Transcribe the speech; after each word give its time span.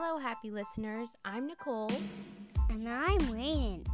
Hello, 0.00 0.16
happy 0.16 0.52
listeners. 0.52 1.16
I'm 1.24 1.48
Nicole. 1.48 1.90
And 2.70 2.88
I'm 2.88 3.18
Rainen. 3.22 3.84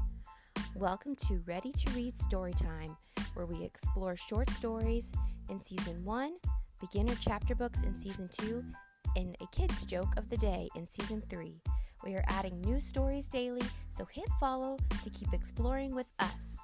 Welcome 0.77 1.17
to 1.29 1.43
Ready 1.47 1.73
to 1.73 1.91
Read 1.93 2.15
Storytime, 2.15 2.95
where 3.33 3.47
we 3.47 3.65
explore 3.65 4.15
short 4.15 4.51
stories 4.51 5.11
in 5.49 5.59
Season 5.59 6.05
1, 6.05 6.35
beginner 6.79 7.15
chapter 7.19 7.55
books 7.55 7.85
in 7.85 7.95
Season 7.95 8.29
2, 8.31 8.63
and 9.17 9.35
a 9.41 9.47
kid's 9.47 9.87
joke 9.87 10.13
of 10.19 10.29
the 10.29 10.37
day 10.37 10.69
in 10.77 10.87
Season 10.87 11.23
3. 11.31 11.55
We 12.05 12.17
are 12.17 12.25
adding 12.29 12.61
new 12.61 12.81
stories 12.81 13.27
daily, 13.27 13.63
so 13.89 14.05
hit 14.05 14.29
follow 14.39 14.77
to 15.03 15.09
keep 15.09 15.33
exploring 15.33 15.95
with 15.95 16.13
us. 16.19 16.59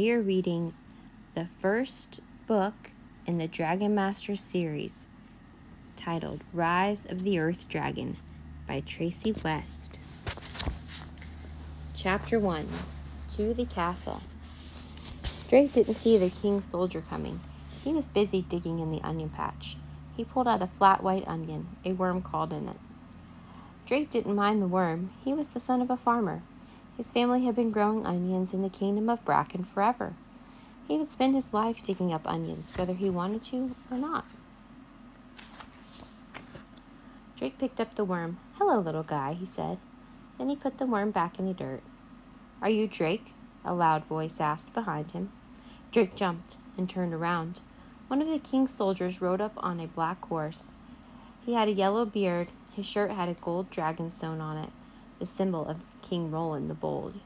We 0.00 0.10
are 0.12 0.22
reading 0.22 0.72
the 1.34 1.44
first 1.44 2.20
book 2.46 2.92
in 3.26 3.36
the 3.36 3.46
Dragon 3.46 3.94
Master 3.94 4.34
series 4.34 5.08
titled 5.94 6.40
Rise 6.54 7.04
of 7.04 7.22
the 7.22 7.38
Earth 7.38 7.68
Dragon 7.68 8.16
by 8.66 8.80
Tracey 8.80 9.34
West. 9.44 9.98
Chapter 11.94 12.40
1 12.40 12.66
To 13.36 13.52
the 13.52 13.66
Castle. 13.66 14.22
Drake 15.50 15.72
didn't 15.72 15.92
see 15.92 16.16
the 16.16 16.30
king's 16.30 16.64
soldier 16.64 17.02
coming. 17.02 17.40
He 17.84 17.92
was 17.92 18.08
busy 18.08 18.40
digging 18.40 18.78
in 18.78 18.90
the 18.90 19.02
onion 19.02 19.28
patch. 19.28 19.76
He 20.16 20.24
pulled 20.24 20.48
out 20.48 20.62
a 20.62 20.66
flat 20.66 21.02
white 21.02 21.28
onion, 21.28 21.76
a 21.84 21.92
worm 21.92 22.22
crawled 22.22 22.54
in 22.54 22.70
it. 22.70 22.78
Drake 23.84 24.08
didn't 24.08 24.34
mind 24.34 24.62
the 24.62 24.66
worm. 24.66 25.10
He 25.26 25.34
was 25.34 25.48
the 25.48 25.60
son 25.60 25.82
of 25.82 25.90
a 25.90 25.96
farmer. 25.98 26.40
His 26.96 27.12
family 27.12 27.44
had 27.44 27.56
been 27.56 27.70
growing 27.70 28.06
onions 28.06 28.52
in 28.52 28.62
the 28.62 28.68
kingdom 28.68 29.08
of 29.08 29.24
Bracken 29.24 29.64
forever. 29.64 30.14
He 30.86 30.98
would 30.98 31.08
spend 31.08 31.34
his 31.34 31.54
life 31.54 31.82
digging 31.82 32.12
up 32.12 32.26
onions, 32.26 32.76
whether 32.76 32.94
he 32.94 33.08
wanted 33.08 33.42
to 33.44 33.74
or 33.90 33.96
not. 33.96 34.24
Drake 37.36 37.58
picked 37.58 37.80
up 37.80 37.94
the 37.94 38.04
worm. 38.04 38.38
Hello, 38.58 38.80
little 38.80 39.02
guy, 39.02 39.32
he 39.32 39.46
said. 39.46 39.78
Then 40.36 40.48
he 40.48 40.56
put 40.56 40.78
the 40.78 40.86
worm 40.86 41.10
back 41.10 41.38
in 41.38 41.46
the 41.46 41.54
dirt. 41.54 41.82
Are 42.60 42.68
you 42.68 42.86
Drake? 42.86 43.32
a 43.64 43.72
loud 43.72 44.04
voice 44.04 44.40
asked 44.40 44.74
behind 44.74 45.12
him. 45.12 45.30
Drake 45.92 46.16
jumped 46.16 46.56
and 46.76 46.88
turned 46.88 47.14
around. 47.14 47.60
One 48.08 48.20
of 48.20 48.28
the 48.28 48.38
king's 48.38 48.74
soldiers 48.74 49.22
rode 49.22 49.40
up 49.40 49.52
on 49.58 49.80
a 49.80 49.86
black 49.86 50.22
horse. 50.26 50.76
He 51.46 51.54
had 51.54 51.68
a 51.68 51.72
yellow 51.72 52.04
beard. 52.04 52.48
His 52.74 52.86
shirt 52.86 53.12
had 53.12 53.28
a 53.28 53.34
gold 53.34 53.70
dragon 53.70 54.10
sewn 54.10 54.40
on 54.40 54.58
it 54.58 54.70
the 55.20 55.26
symbol 55.26 55.66
of 55.66 55.84
King 56.02 56.32
Roland 56.32 56.68
the 56.68 56.74
Bold. 56.74 57.20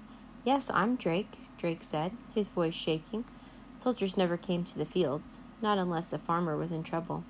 Yes, 0.44 0.68
I'm 0.74 0.96
Drake, 0.96 1.38
Drake 1.56 1.82
said, 1.82 2.12
his 2.34 2.50
voice 2.50 2.74
shaking. 2.74 3.24
Soldiers 3.78 4.16
never 4.16 4.36
came 4.36 4.64
to 4.64 4.76
the 4.76 4.84
fields, 4.84 5.38
not 5.62 5.78
unless 5.78 6.12
a 6.12 6.18
farmer 6.18 6.56
was 6.56 6.72
in 6.72 6.82
trouble. 6.82 7.24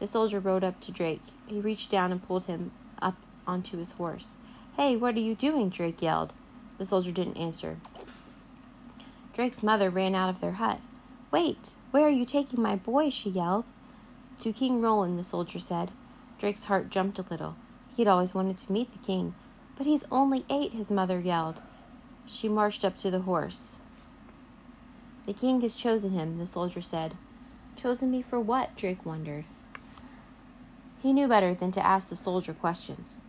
The 0.00 0.06
soldier 0.08 0.40
rode 0.40 0.64
up 0.64 0.80
to 0.80 0.90
Drake. 0.90 1.22
He 1.46 1.60
reached 1.60 1.90
down 1.90 2.10
and 2.10 2.22
pulled 2.22 2.46
him 2.46 2.72
up 3.00 3.16
onto 3.46 3.78
his 3.78 3.92
horse. 3.92 4.38
Hey, 4.76 4.96
what 4.96 5.14
are 5.14 5.20
you 5.20 5.34
doing? 5.34 5.68
Drake 5.68 6.02
yelled. 6.02 6.32
The 6.78 6.86
soldier 6.86 7.12
didn't 7.12 7.36
answer. 7.36 7.76
Drake's 9.34 9.62
mother 9.62 9.90
ran 9.90 10.14
out 10.14 10.30
of 10.30 10.40
their 10.40 10.52
hut. 10.52 10.80
Wait, 11.30 11.74
where 11.90 12.04
are 12.04 12.10
you 12.10 12.24
taking 12.24 12.60
my 12.60 12.76
boy? 12.76 13.10
she 13.10 13.30
yelled. 13.30 13.64
To 14.40 14.52
King 14.52 14.80
Roland, 14.80 15.18
the 15.18 15.24
soldier 15.24 15.58
said. 15.58 15.90
Drake's 16.38 16.64
heart 16.64 16.90
jumped 16.90 17.18
a 17.18 17.24
little. 17.30 17.54
He 17.94 18.02
had 18.02 18.10
always 18.10 18.34
wanted 18.34 18.58
to 18.58 18.72
meet 18.72 18.90
the 18.92 19.06
king, 19.06 19.34
but 19.76 19.86
he's 19.86 20.04
only 20.10 20.44
eight, 20.50 20.72
his 20.72 20.90
mother 20.90 21.18
yelled. 21.20 21.60
She 22.26 22.48
marched 22.48 22.84
up 22.84 22.96
to 22.98 23.10
the 23.10 23.20
horse. 23.20 23.78
The 25.26 25.32
king 25.32 25.60
has 25.60 25.76
chosen 25.76 26.12
him, 26.12 26.38
the 26.38 26.46
soldier 26.46 26.80
said. 26.80 27.14
Chosen 27.76 28.10
me 28.10 28.22
for 28.22 28.40
what? 28.40 28.76
Drake 28.76 29.04
wondered. 29.06 29.44
He 31.02 31.12
knew 31.12 31.28
better 31.28 31.54
than 31.54 31.72
to 31.72 31.84
ask 31.84 32.08
the 32.08 32.16
soldier 32.16 32.52
questions. 32.52 33.22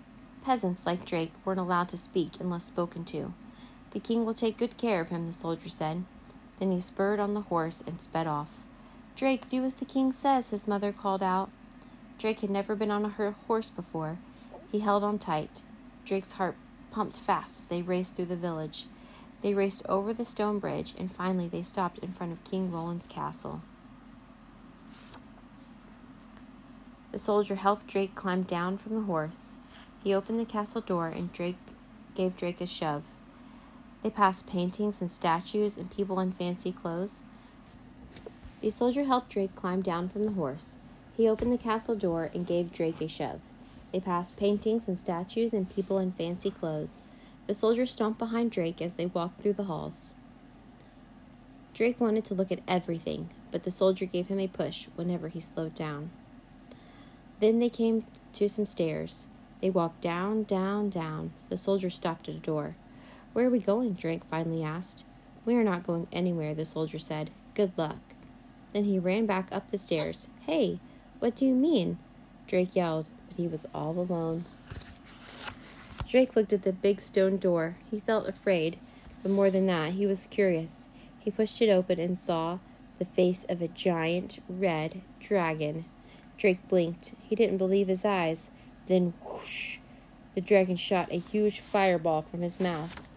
Peasants 0.46 0.86
like 0.86 1.06
Drake 1.06 1.32
weren't 1.46 1.59
allowed 1.59 1.90
to 1.90 1.98
speak 1.98 2.34
unless 2.40 2.66
spoken 2.66 3.06
to. 3.06 3.34
The 3.92 4.00
king 4.00 4.26
will 4.26 4.34
take 4.34 4.58
good 4.58 4.78
care 4.78 5.02
of 5.02 5.09
him, 5.09 5.28
the 5.28 5.34
soldier 5.34 5.70
said. 5.70 6.03
Then 6.59 6.72
he 6.72 6.80
spurred 6.80 7.20
on 7.20 7.34
the 7.34 7.42
horse 7.42 7.84
and 7.86 8.02
sped 8.02 8.28
off. 8.28 8.59
Drake, 9.16 9.50
do 9.50 9.64
as 9.64 9.76
the 9.76 9.86
king 9.86 10.12
says, 10.12 10.50
his 10.50 10.68
mother 10.68 10.92
called 10.92 11.24
out. 11.24 11.50
Drake 12.18 12.42
had 12.42 12.50
never 12.50 12.76
been 12.76 12.92
on 12.92 13.06
a 13.06 13.32
horse 13.48 13.70
before. 13.70 14.18
He 14.72 14.80
held 14.80 15.03
on 15.03 15.20
tight. 15.20 15.62
Drake's 16.06 16.34
heart 16.34 16.56
pumped 16.91 17.18
fast 17.18 17.59
as 17.59 17.68
they 17.68 17.81
raced 17.81 18.16
through 18.16 18.25
the 18.25 18.36
village. 18.36 18.86
They 19.41 19.53
raced 19.53 19.86
over 19.90 20.14
the 20.14 20.25
stone 20.25 20.59
bridge, 20.59 20.94
and 20.97 21.12
finally 21.12 21.47
they 21.47 21.64
stopped 21.64 21.97
in 22.00 22.12
front 22.12 22.31
of 22.31 22.44
King 22.44 22.72
Roland's 22.72 23.08
castle. 23.08 23.62
The 27.12 27.19
soldier 27.19 27.56
helped 27.56 27.88
Drake 27.88 28.16
climb 28.16 28.44
down 28.44 28.78
from 28.78 28.96
the 28.96 29.02
horse. 29.02 29.58
He 30.03 30.14
opened 30.14 30.40
the 30.40 30.46
castle 30.46 30.81
door, 30.81 31.08
and 31.08 31.31
Drake 31.31 31.58
gave 32.16 32.35
Drake 32.35 32.62
a 32.62 32.68
shove. 32.68 33.03
They 34.02 34.09
passed 34.09 34.50
paintings 34.50 35.00
and 35.00 35.12
statues 35.12 35.78
and 35.78 35.90
people 35.90 36.20
in 36.20 36.31
fancy 36.31 36.72
clothes. 36.72 37.24
The 38.62 38.72
soldier 38.72 39.06
helped 39.06 39.30
Drake 39.30 39.56
climb 39.56 39.81
down 39.81 40.09
from 40.09 40.24
the 40.24 40.31
horse. 40.31 40.78
He 41.16 41.28
opened 41.28 41.53
the 41.53 41.58
castle 41.58 41.96
door 41.96 42.30
and 42.34 42.47
gave 42.47 42.74
Drake 42.74 43.00
a 43.02 43.08
shove. 43.08 43.41
They 43.94 44.00
passed 44.00 44.38
paintings 44.38 44.88
and 44.88 44.98
statues 44.98 45.54
and 45.54 45.70
people 45.70 46.00
in 46.00 46.12
fancy 46.12 46.50
clothes. 46.50 47.04
The 47.46 47.54
soldiers 47.54 47.92
stomped 47.92 48.18
behind 48.18 48.52
Drake 48.52 48.81
as 48.81 48.96
they 48.96 49.06
walked 49.06 49.42
through 49.42 49.54
the 49.54 49.66
halls. 49.66 50.16
Drake 51.76 52.02
wanted 52.02 52.26
to 52.26 52.34
look 52.34 52.52
at 52.52 52.62
everything, 52.68 53.30
but 53.52 53.64
the 53.64 53.72
soldier 53.72 54.06
gave 54.06 54.28
him 54.28 54.40
a 54.40 54.48
push 54.48 54.88
whenever 54.96 55.28
he 55.28 55.40
slowed 55.40 55.76
down. 55.76 56.09
Then 57.40 57.59
they 57.59 57.70
came 57.70 58.06
to 58.34 58.50
some 58.50 58.66
stairs. 58.66 59.28
They 59.62 59.70
walked 59.70 60.02
down, 60.02 60.44
down, 60.44 60.90
down. 60.90 61.32
The 61.50 61.58
soldier 61.58 61.92
stopped 61.92 62.28
at 62.28 62.36
a 62.36 62.40
door. 62.40 62.76
Where 63.34 63.46
are 63.46 63.52
we 63.52 63.59
going? 63.59 63.94
Drake 63.94 64.24
finally 64.24 64.64
asked. 64.64 65.06
We 65.46 65.56
are 65.56 65.64
not 65.64 65.86
going 65.86 66.08
anywhere, 66.12 66.56
the 66.56 66.66
soldier 66.66 67.00
said. 67.00 67.30
Good 67.53 67.74
luck. 67.78 68.00
Then 68.72 68.86
he 68.86 68.98
ran 68.98 69.28
back 69.28 69.50
up 69.52 69.70
the 69.70 69.78
stairs. 69.78 70.30
Hey, 70.48 70.80
what 71.20 71.36
do 71.36 71.46
you 71.46 71.53
mean? 71.53 72.00
Drake 72.48 72.76
yelled 72.76 73.08
but 73.36 73.42
he 73.42 73.48
was 73.48 73.66
all 73.74 73.98
alone. 74.00 74.46
Drake 76.08 76.36
looked 76.36 76.54
at 76.54 76.64
the 76.64 76.74
big 76.74 77.02
stone 77.02 77.38
door. 77.38 77.78
He 77.90 78.00
felt 78.00 78.28
afraid, 78.28 78.78
but 79.22 79.32
more 79.32 79.50
than 79.50 79.66
that, 79.68 79.94
he 79.94 80.06
was 80.06 80.28
curious. 80.28 80.90
He 81.20 81.32
pushed 81.32 81.62
it 81.62 81.70
open 81.70 82.00
and 82.00 82.18
saw 82.18 82.60
the 83.00 83.06
face 83.06 83.46
of 83.46 83.62
a 83.62 83.68
giant 83.68 84.40
red 84.48 85.02
dragon. 85.20 85.86
Drake 86.38 86.68
blinked. 86.68 87.16
He 87.24 87.36
didn't 87.36 87.58
believe 87.58 87.88
his 87.88 88.06
eyes. 88.06 88.52
Then, 88.88 89.14
whoosh, 89.24 89.80
the 90.36 90.42
dragon 90.42 90.76
shot 90.76 91.12
a 91.12 91.18
huge 91.18 91.60
fireball 91.60 92.22
from 92.22 92.42
his 92.42 92.60
mouth. 92.60 93.10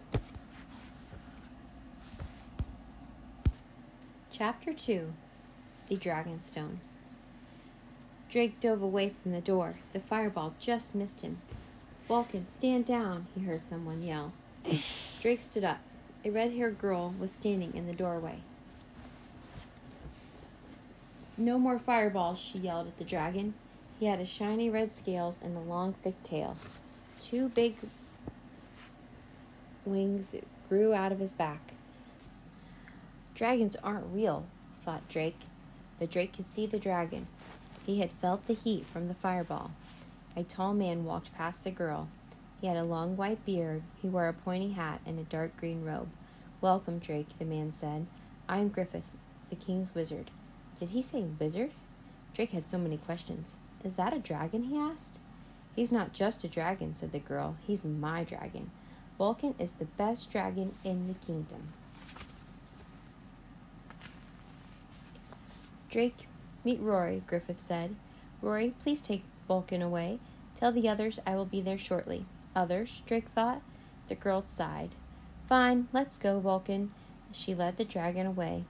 Chapter 4.31 4.73
2 4.73 5.13
The 5.89 5.97
Dragonstone 5.97 6.77
Drake 8.29 8.59
dove 8.59 8.81
away 8.81 9.09
from 9.09 9.31
the 9.31 9.41
door. 9.41 9.75
The 9.93 9.99
fireball 9.99 10.53
just 10.59 10.93
missed 10.95 11.21
him. 11.21 11.37
Vulcan, 12.03 12.47
stand 12.47 12.85
down, 12.85 13.27
he 13.33 13.45
heard 13.45 13.61
someone 13.61 14.03
yell. 14.03 14.33
Drake 15.21 15.41
stood 15.41 15.63
up. 15.63 15.79
A 16.25 16.29
red 16.29 16.51
haired 16.51 16.77
girl 16.77 17.13
was 17.19 17.31
standing 17.31 17.73
in 17.73 17.87
the 17.87 17.93
doorway. 17.93 18.39
No 21.37 21.57
more 21.57 21.79
fireballs, 21.79 22.39
she 22.39 22.59
yelled 22.59 22.87
at 22.87 22.97
the 22.97 23.03
dragon. 23.03 23.53
He 23.99 24.07
had 24.07 24.19
a 24.19 24.25
shiny 24.25 24.69
red 24.69 24.91
scales 24.91 25.41
and 25.41 25.55
a 25.55 25.61
long, 25.61 25.93
thick 25.93 26.21
tail. 26.23 26.57
Two 27.21 27.49
big 27.49 27.75
wings 29.85 30.35
grew 30.67 30.93
out 30.93 31.11
of 31.11 31.19
his 31.19 31.33
back. 31.33 31.73
Dragons 33.35 33.75
aren't 33.77 34.13
real, 34.13 34.45
thought 34.81 35.07
Drake, 35.07 35.39
but 35.99 36.09
Drake 36.09 36.33
could 36.33 36.45
see 36.45 36.65
the 36.65 36.79
dragon. 36.79 37.27
He 37.87 38.01
had 38.01 38.11
felt 38.11 38.47
the 38.47 38.53
heat 38.53 38.85
from 38.85 39.07
the 39.07 39.13
fireball. 39.13 39.71
A 40.35 40.43
tall 40.43 40.73
man 40.73 41.05
walked 41.05 41.33
past 41.33 41.63
the 41.63 41.71
girl. 41.71 42.09
He 42.59 42.67
had 42.67 42.75
a 42.75 42.83
long 42.83 43.15
white 43.15 43.45
beard. 43.45 43.81
He 44.01 44.09
wore 44.09 44.27
a 44.27 44.33
pointy 44.33 44.73
hat 44.73 44.99
and 45.05 45.17
a 45.17 45.23
dark 45.23 45.55
green 45.55 45.85
robe. 45.85 46.09
Welcome, 46.59 46.99
Drake, 46.99 47.29
the 47.39 47.45
man 47.45 47.71
said. 47.71 48.05
I 48.49 48.57
am 48.57 48.67
Griffith, 48.67 49.13
the 49.49 49.55
king's 49.55 49.95
wizard. 49.95 50.31
Did 50.77 50.89
he 50.89 51.01
say 51.01 51.21
wizard? 51.39 51.71
Drake 52.33 52.51
had 52.51 52.65
so 52.65 52.77
many 52.77 52.97
questions. 52.97 53.55
Is 53.85 53.95
that 53.95 54.13
a 54.13 54.19
dragon? 54.19 54.63
he 54.63 54.77
asked. 54.77 55.21
He's 55.73 55.93
not 55.93 56.11
just 56.11 56.43
a 56.43 56.49
dragon, 56.49 56.93
said 56.93 57.13
the 57.13 57.19
girl. 57.19 57.55
He's 57.65 57.85
my 57.85 58.25
dragon. 58.25 58.69
Vulcan 59.17 59.55
is 59.57 59.71
the 59.71 59.85
best 59.85 60.29
dragon 60.29 60.73
in 60.83 61.07
the 61.07 61.13
kingdom. 61.25 61.69
Drake 65.89 66.26
Meet 66.67 66.81
Rori, 66.81 67.23
Griffith 67.25 67.61
said. 67.61 67.95
Rori, 68.41 68.73
please 68.77 68.99
take 68.99 69.23
Vulcan 69.47 69.81
away. 69.81 70.19
Tell 70.53 70.73
the 70.73 70.89
others 70.89 71.17
I 71.25 71.33
will 71.33 71.45
be 71.45 71.61
there 71.61 71.77
shortly. 71.77 72.25
Others? 72.57 73.03
Drake 73.05 73.29
thought. 73.29 73.61
The 74.09 74.15
girl 74.15 74.43
sighed. 74.45 74.89
Fine, 75.45 75.87
let's 75.93 76.17
go, 76.17 76.41
Vulcan. 76.41 76.91
She 77.31 77.55
led 77.55 77.77
the 77.77 77.85
dragon 77.85 78.27
away. 78.27 78.65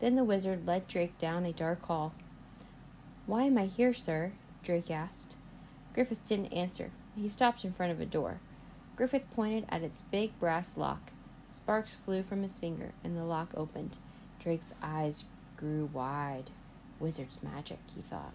Then 0.00 0.16
the 0.16 0.22
wizard 0.22 0.66
led 0.66 0.86
Drake 0.86 1.16
down 1.16 1.46
a 1.46 1.52
dark 1.54 1.82
hall. 1.86 2.12
Why 3.24 3.44
am 3.44 3.56
I 3.56 3.64
here, 3.64 3.94
sir? 3.94 4.32
Drake 4.62 4.90
asked. 4.90 5.36
Griffith 5.94 6.22
didn't 6.26 6.52
answer. 6.52 6.90
He 7.16 7.26
stopped 7.26 7.64
in 7.64 7.72
front 7.72 7.90
of 7.90 8.02
a 8.02 8.04
door. 8.04 8.40
Griffith 8.96 9.30
pointed 9.30 9.64
at 9.70 9.82
its 9.82 10.02
big 10.02 10.38
brass 10.38 10.76
lock. 10.76 11.12
Sparks 11.48 11.94
flew 11.94 12.22
from 12.22 12.42
his 12.42 12.58
finger, 12.58 12.92
and 13.02 13.16
the 13.16 13.24
lock 13.24 13.54
opened. 13.56 13.96
Drake's 14.38 14.74
eyes 14.82 15.24
grew 15.56 15.88
wide. 15.90 16.50
Wizard's 17.00 17.42
magic, 17.42 17.78
he 17.94 18.02
thought. 18.02 18.34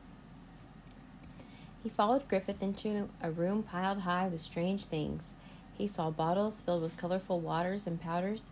He 1.84 1.90
followed 1.90 2.28
Griffith 2.28 2.64
into 2.64 3.10
a 3.22 3.30
room 3.30 3.62
piled 3.62 4.00
high 4.00 4.28
with 4.28 4.42
strange 4.42 4.86
things. 4.86 5.36
He 5.78 5.88
saw 5.88 6.10
bottles 6.10 6.62
filled 6.62 6.82
with 6.82 6.98
colorful 6.98 7.40
waters 7.40 7.86
and 7.86 8.02
powders. 8.02 8.50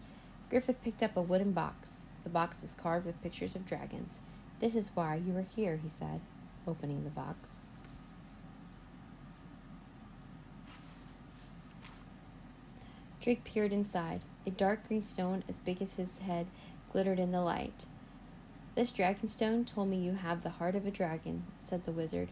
Griffith 0.49 0.83
picked 0.83 1.01
up 1.01 1.17
a 1.17 1.21
wooden 1.21 1.51
box. 1.51 2.03
The 2.23 2.29
box 2.29 2.61
was 2.61 2.73
carved 2.73 3.07
with 3.07 3.21
pictures 3.23 3.55
of 3.55 3.65
dragons. 3.65 4.19
This 4.59 4.75
is 4.75 4.91
why 4.93 5.15
you 5.15 5.35
are 5.35 5.45
here, 5.55 5.79
he 5.81 5.89
said, 5.89 6.21
opening 6.67 7.03
the 7.03 7.09
box. 7.09 7.65
Drake 13.19 13.43
peered 13.43 13.73
inside. 13.73 14.21
A 14.45 14.51
dark 14.51 14.87
green 14.87 15.01
stone 15.01 15.43
as 15.47 15.57
big 15.57 15.81
as 15.81 15.95
his 15.95 16.19
head 16.19 16.45
glittered 16.91 17.19
in 17.19 17.31
the 17.31 17.41
light. 17.41 17.85
This 18.75 18.91
dragon 18.91 19.27
stone 19.27 19.65
told 19.65 19.89
me 19.89 19.97
you 19.97 20.13
have 20.13 20.41
the 20.41 20.49
heart 20.49 20.75
of 20.75 20.87
a 20.87 20.91
dragon, 20.91 21.43
said 21.59 21.85
the 21.85 21.91
wizard. 21.91 22.29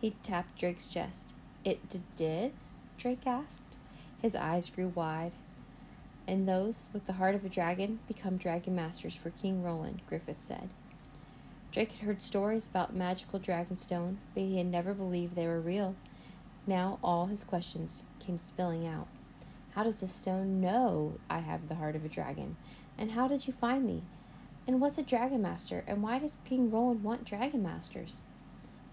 He 0.00 0.14
tapped 0.22 0.56
Drake's 0.56 0.88
chest. 0.88 1.34
It 1.62 1.88
d- 1.90 2.00
did? 2.16 2.52
Drake 2.96 3.26
asked. 3.26 3.76
His 4.22 4.34
eyes 4.34 4.70
grew 4.70 4.88
wide. 4.88 5.32
And 6.26 6.48
those 6.48 6.88
with 6.94 7.04
the 7.04 7.14
heart 7.14 7.34
of 7.34 7.44
a 7.44 7.50
dragon 7.50 7.98
become 8.08 8.38
dragon 8.38 8.74
masters 8.74 9.14
for 9.14 9.28
King 9.28 9.62
Roland, 9.62 10.00
Griffith 10.08 10.40
said. 10.40 10.70
Drake 11.70 11.92
had 11.92 12.06
heard 12.06 12.22
stories 12.22 12.66
about 12.66 12.94
magical 12.94 13.38
dragonstone, 13.38 14.16
but 14.32 14.44
he 14.44 14.56
had 14.56 14.66
never 14.66 14.94
believed 14.94 15.34
they 15.34 15.46
were 15.46 15.60
real. 15.60 15.94
Now 16.66 16.98
all 17.04 17.26
his 17.26 17.44
questions 17.44 18.04
came 18.20 18.38
spilling 18.38 18.86
out. 18.86 19.08
How 19.74 19.84
does 19.84 20.00
the 20.00 20.06
stone 20.06 20.60
know 20.60 21.18
I 21.28 21.40
have 21.40 21.68
the 21.68 21.74
heart 21.74 21.96
of 21.96 22.04
a 22.04 22.08
dragon? 22.08 22.56
And 22.96 23.12
how 23.12 23.28
did 23.28 23.46
you 23.46 23.52
find 23.52 23.84
me? 23.84 24.02
And 24.66 24.80
what's 24.80 24.98
a 24.98 25.02
dragon 25.02 25.42
master? 25.42 25.84
And 25.86 26.02
why 26.02 26.18
does 26.18 26.36
King 26.44 26.70
Roland 26.70 27.02
want 27.02 27.24
dragon 27.24 27.62
masters? 27.62 28.24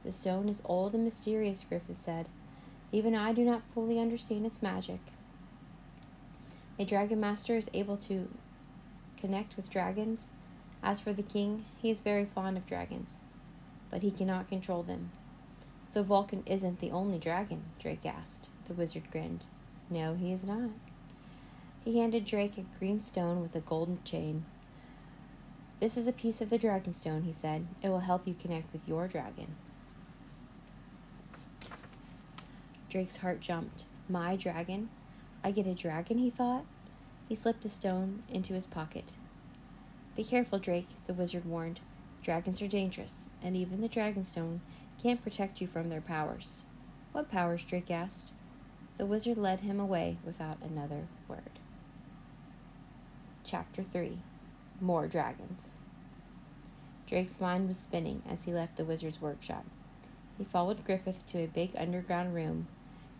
The 0.03 0.11
stone 0.11 0.49
is 0.49 0.63
old 0.65 0.93
and 0.93 1.03
mysterious, 1.03 1.63
Griffith 1.67 1.97
said. 1.97 2.27
Even 2.91 3.13
I 3.13 3.33
do 3.33 3.43
not 3.43 3.61
fully 3.73 3.99
understand 3.99 4.45
its 4.45 4.63
magic. 4.63 4.99
A 6.79 6.85
dragon 6.85 7.19
master 7.19 7.57
is 7.57 7.69
able 7.73 7.97
to 7.97 8.29
connect 9.17 9.55
with 9.55 9.69
dragons. 9.69 10.31
As 10.81 11.01
for 11.01 11.13
the 11.13 11.21
king, 11.21 11.65
he 11.81 11.89
is 11.91 11.99
very 11.99 12.25
fond 12.25 12.57
of 12.57 12.65
dragons, 12.65 13.21
but 13.91 14.01
he 14.01 14.11
cannot 14.11 14.47
control 14.47 14.81
them. 14.81 15.11
So 15.87 16.03
Vulcan 16.03 16.43
isn't 16.45 16.79
the 16.79 16.91
only 16.91 17.19
dragon, 17.19 17.63
Drake 17.79 18.05
asked. 18.05 18.47
The 18.65 18.73
wizard 18.73 19.11
grinned. 19.11 19.45
No, 19.89 20.15
he 20.15 20.31
is 20.31 20.43
not. 20.43 20.69
He 21.83 21.99
handed 21.99 22.25
Drake 22.25 22.57
a 22.57 22.65
green 22.77 23.01
stone 23.01 23.41
with 23.41 23.55
a 23.55 23.59
golden 23.59 23.99
chain. 24.03 24.45
This 25.79 25.95
is 25.95 26.07
a 26.07 26.13
piece 26.13 26.41
of 26.41 26.49
the 26.49 26.57
dragon 26.57 26.93
stone, 26.93 27.23
he 27.23 27.31
said. 27.31 27.65
It 27.81 27.87
will 27.87 27.99
help 27.99 28.27
you 28.27 28.33
connect 28.33 28.73
with 28.73 28.87
your 28.87 29.07
dragon. 29.07 29.55
Drake's 32.89 33.17
heart 33.17 33.39
jumped. 33.39 33.85
My 34.09 34.35
dragon? 34.35 34.89
I 35.41 35.51
get 35.51 35.67
a 35.67 35.73
dragon, 35.73 36.17
he 36.17 36.29
thought. 36.29 36.65
He 37.29 37.35
slipped 37.35 37.61
the 37.61 37.69
stone 37.69 38.23
into 38.29 38.53
his 38.53 38.65
pocket. 38.65 39.13
Be 40.17 40.23
careful, 40.25 40.59
Drake, 40.59 40.89
the 41.05 41.13
wizard 41.13 41.45
warned. 41.45 41.79
Dragons 42.21 42.61
are 42.61 42.67
dangerous, 42.67 43.29
and 43.41 43.55
even 43.55 43.79
the 43.79 43.87
dragon 43.87 44.25
stone 44.25 44.59
can't 45.01 45.21
protect 45.21 45.61
you 45.61 45.67
from 45.67 45.87
their 45.87 46.01
powers. 46.01 46.63
What 47.13 47.31
powers? 47.31 47.63
Drake 47.63 47.89
asked. 47.89 48.33
The 48.97 49.05
wizard 49.05 49.37
led 49.37 49.61
him 49.61 49.79
away 49.79 50.17
without 50.25 50.57
another 50.61 51.07
word. 51.29 51.59
Chapter 53.45 53.81
3 53.81 54.17
More 54.81 55.07
Dragons. 55.07 55.77
Drake's 57.05 57.41
mind 57.41 57.67
was 57.67 57.77
spinning 57.77 58.21
as 58.29 58.45
he 58.45 58.53
left 58.53 58.77
the 58.77 58.85
wizard's 58.85 59.21
workshop. 59.21 59.65
He 60.37 60.43
followed 60.43 60.85
Griffith 60.85 61.25
to 61.27 61.39
a 61.39 61.47
big 61.47 61.71
underground 61.77 62.33
room. 62.33 62.67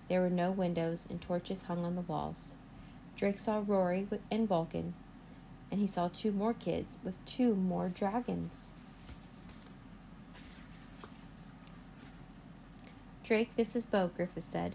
There 0.08 0.22
were 0.22 0.30
no 0.30 0.52
windows, 0.52 1.08
and 1.10 1.22
torches 1.22 1.66
hung 1.66 1.84
on 1.84 1.96
the 1.96 2.02
walls. 2.02 2.56
Drake 3.18 3.40
saw 3.40 3.64
Rori 3.66 4.08
and 4.32 4.48
Vulcan, 4.48 4.94
and 5.70 5.82
he 5.82 5.88
saw 5.88 6.08
two 6.08 6.32
more 6.32 6.54
kids 6.54 7.00
with 7.04 7.24
two 7.26 7.56
more 7.56 7.90
dragons. 7.90 8.74
Drake, 13.24 13.56
this 13.56 13.76
is 13.76 13.86
Bo, 13.86 14.10
Griffith 14.16 14.44
said, 14.44 14.74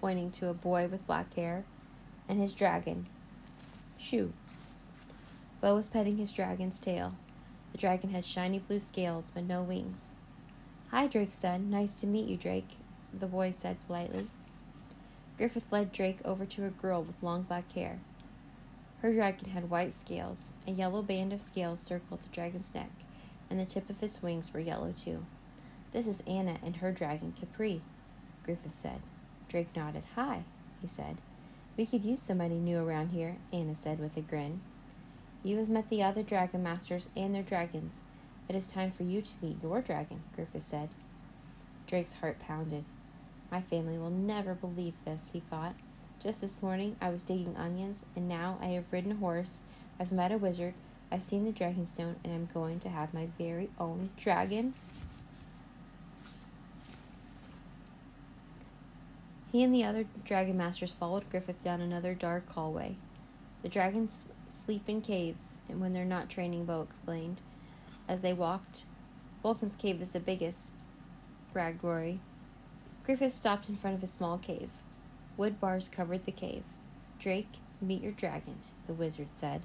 pointing 0.00 0.30
to 0.32 0.48
a 0.48 0.54
boy 0.54 0.88
with 0.88 1.06
black 1.06 1.32
hair, 1.34 1.64
and 2.28 2.40
his 2.40 2.54
dragon. 2.54 3.06
Shu. 3.96 4.32
Bo 5.62 5.76
was 5.76 5.86
petting 5.86 6.16
his 6.16 6.32
dragon's 6.32 6.80
tail. 6.80 7.14
The 7.70 7.78
dragon 7.78 8.10
had 8.10 8.24
shiny 8.24 8.58
blue 8.58 8.80
scales, 8.80 9.30
but 9.32 9.44
no 9.44 9.62
wings. 9.62 10.16
Hi, 10.90 11.06
Drake 11.06 11.32
said. 11.32 11.62
Nice 11.62 12.00
to 12.00 12.08
meet 12.08 12.26
you, 12.26 12.36
Drake, 12.36 12.70
the 13.16 13.28
boy 13.28 13.52
said 13.52 13.76
politely. 13.86 14.26
Griffith 15.38 15.72
led 15.72 15.92
Drake 15.92 16.18
over 16.24 16.44
to 16.44 16.66
a 16.66 16.70
girl 16.70 17.04
with 17.04 17.22
long 17.22 17.42
black 17.42 17.70
hair. 17.72 18.00
Her 19.02 19.12
dragon 19.12 19.50
had 19.50 19.70
white 19.70 19.92
scales. 19.92 20.52
A 20.66 20.72
yellow 20.72 21.00
band 21.00 21.32
of 21.32 21.40
scales 21.40 21.80
circled 21.80 22.24
the 22.24 22.34
dragon's 22.34 22.74
neck, 22.74 22.90
and 23.48 23.60
the 23.60 23.64
tip 23.64 23.88
of 23.88 24.02
its 24.02 24.20
wings 24.20 24.52
were 24.52 24.58
yellow 24.58 24.92
too. 24.96 25.24
This 25.92 26.08
is 26.08 26.24
Ana 26.26 26.56
and 26.64 26.76
her 26.76 26.90
dragon, 26.90 27.34
Kepri, 27.40 27.82
Griffith 28.42 28.74
said. 28.74 29.00
Drake 29.48 29.76
nodded. 29.76 30.02
Hi, 30.16 30.42
he 30.80 30.88
said. 30.88 31.18
We 31.76 31.86
could 31.86 32.02
use 32.02 32.20
somebody 32.20 32.56
new 32.56 32.78
around 32.84 33.10
here, 33.10 33.36
Ana 33.52 33.76
said 33.76 34.00
with 34.00 34.16
a 34.16 34.22
grin. 34.22 34.60
You 35.44 35.58
have 35.58 35.68
met 35.68 35.88
the 35.88 36.02
other 36.02 36.22
dragon 36.22 36.62
masters 36.62 37.08
and 37.16 37.34
their 37.34 37.42
dragons. 37.42 38.04
It 38.48 38.54
is 38.54 38.68
time 38.68 38.90
for 38.90 39.02
you 39.02 39.22
to 39.22 39.32
meet 39.42 39.62
your 39.62 39.80
dragon, 39.80 40.22
Griffith 40.36 40.62
said. 40.62 40.88
Drake's 41.86 42.20
heart 42.20 42.38
pounded. 42.38 42.84
My 43.50 43.60
family 43.60 43.98
will 43.98 44.10
never 44.10 44.54
believe 44.54 45.04
this, 45.04 45.30
he 45.32 45.40
thought. 45.40 45.74
Just 46.22 46.40
this 46.40 46.62
morning 46.62 46.96
I 47.00 47.10
was 47.10 47.24
digging 47.24 47.56
onions, 47.56 48.06
and 48.14 48.28
now 48.28 48.56
I 48.62 48.66
have 48.66 48.92
ridden 48.92 49.12
a 49.12 49.16
horse, 49.16 49.62
I've 49.98 50.12
met 50.12 50.30
a 50.30 50.38
wizard, 50.38 50.74
I've 51.10 51.24
seen 51.24 51.44
the 51.44 51.52
dragonstone, 51.52 52.14
and 52.24 52.32
I'm 52.32 52.48
going 52.54 52.78
to 52.80 52.88
have 52.88 53.12
my 53.12 53.26
very 53.36 53.68
own 53.78 54.10
dragon. 54.16 54.74
He 59.50 59.62
and 59.62 59.74
the 59.74 59.84
other 59.84 60.06
dragon 60.24 60.56
masters 60.56 60.94
followed 60.94 61.28
Griffith 61.28 61.62
down 61.62 61.80
another 61.80 62.14
dark 62.14 62.50
hallway. 62.50 62.96
The 63.62 63.68
dragons 63.68 64.28
sleep 64.52 64.88
in 64.88 65.00
caves, 65.00 65.58
and 65.68 65.80
when 65.80 65.92
they're 65.92 66.04
not 66.04 66.28
training, 66.28 66.64
Bo 66.64 66.82
explained. 66.82 67.40
As 68.08 68.20
they 68.20 68.32
walked, 68.32 68.84
Vulcan's 69.42 69.74
cave 69.74 70.00
is 70.00 70.12
the 70.12 70.20
biggest, 70.20 70.76
bragged 71.52 71.82
Rori. 71.82 72.20
Griffith 73.04 73.32
stopped 73.32 73.68
in 73.68 73.74
front 73.74 73.96
of 73.96 74.02
a 74.02 74.06
small 74.06 74.38
cave. 74.38 74.70
Wood 75.36 75.60
bars 75.60 75.88
covered 75.88 76.24
the 76.24 76.32
cave. 76.32 76.64
Drake, 77.18 77.54
meet 77.80 78.02
your 78.02 78.12
dragon, 78.12 78.56
the 78.86 78.92
wizard 78.92 79.28
said. 79.30 79.62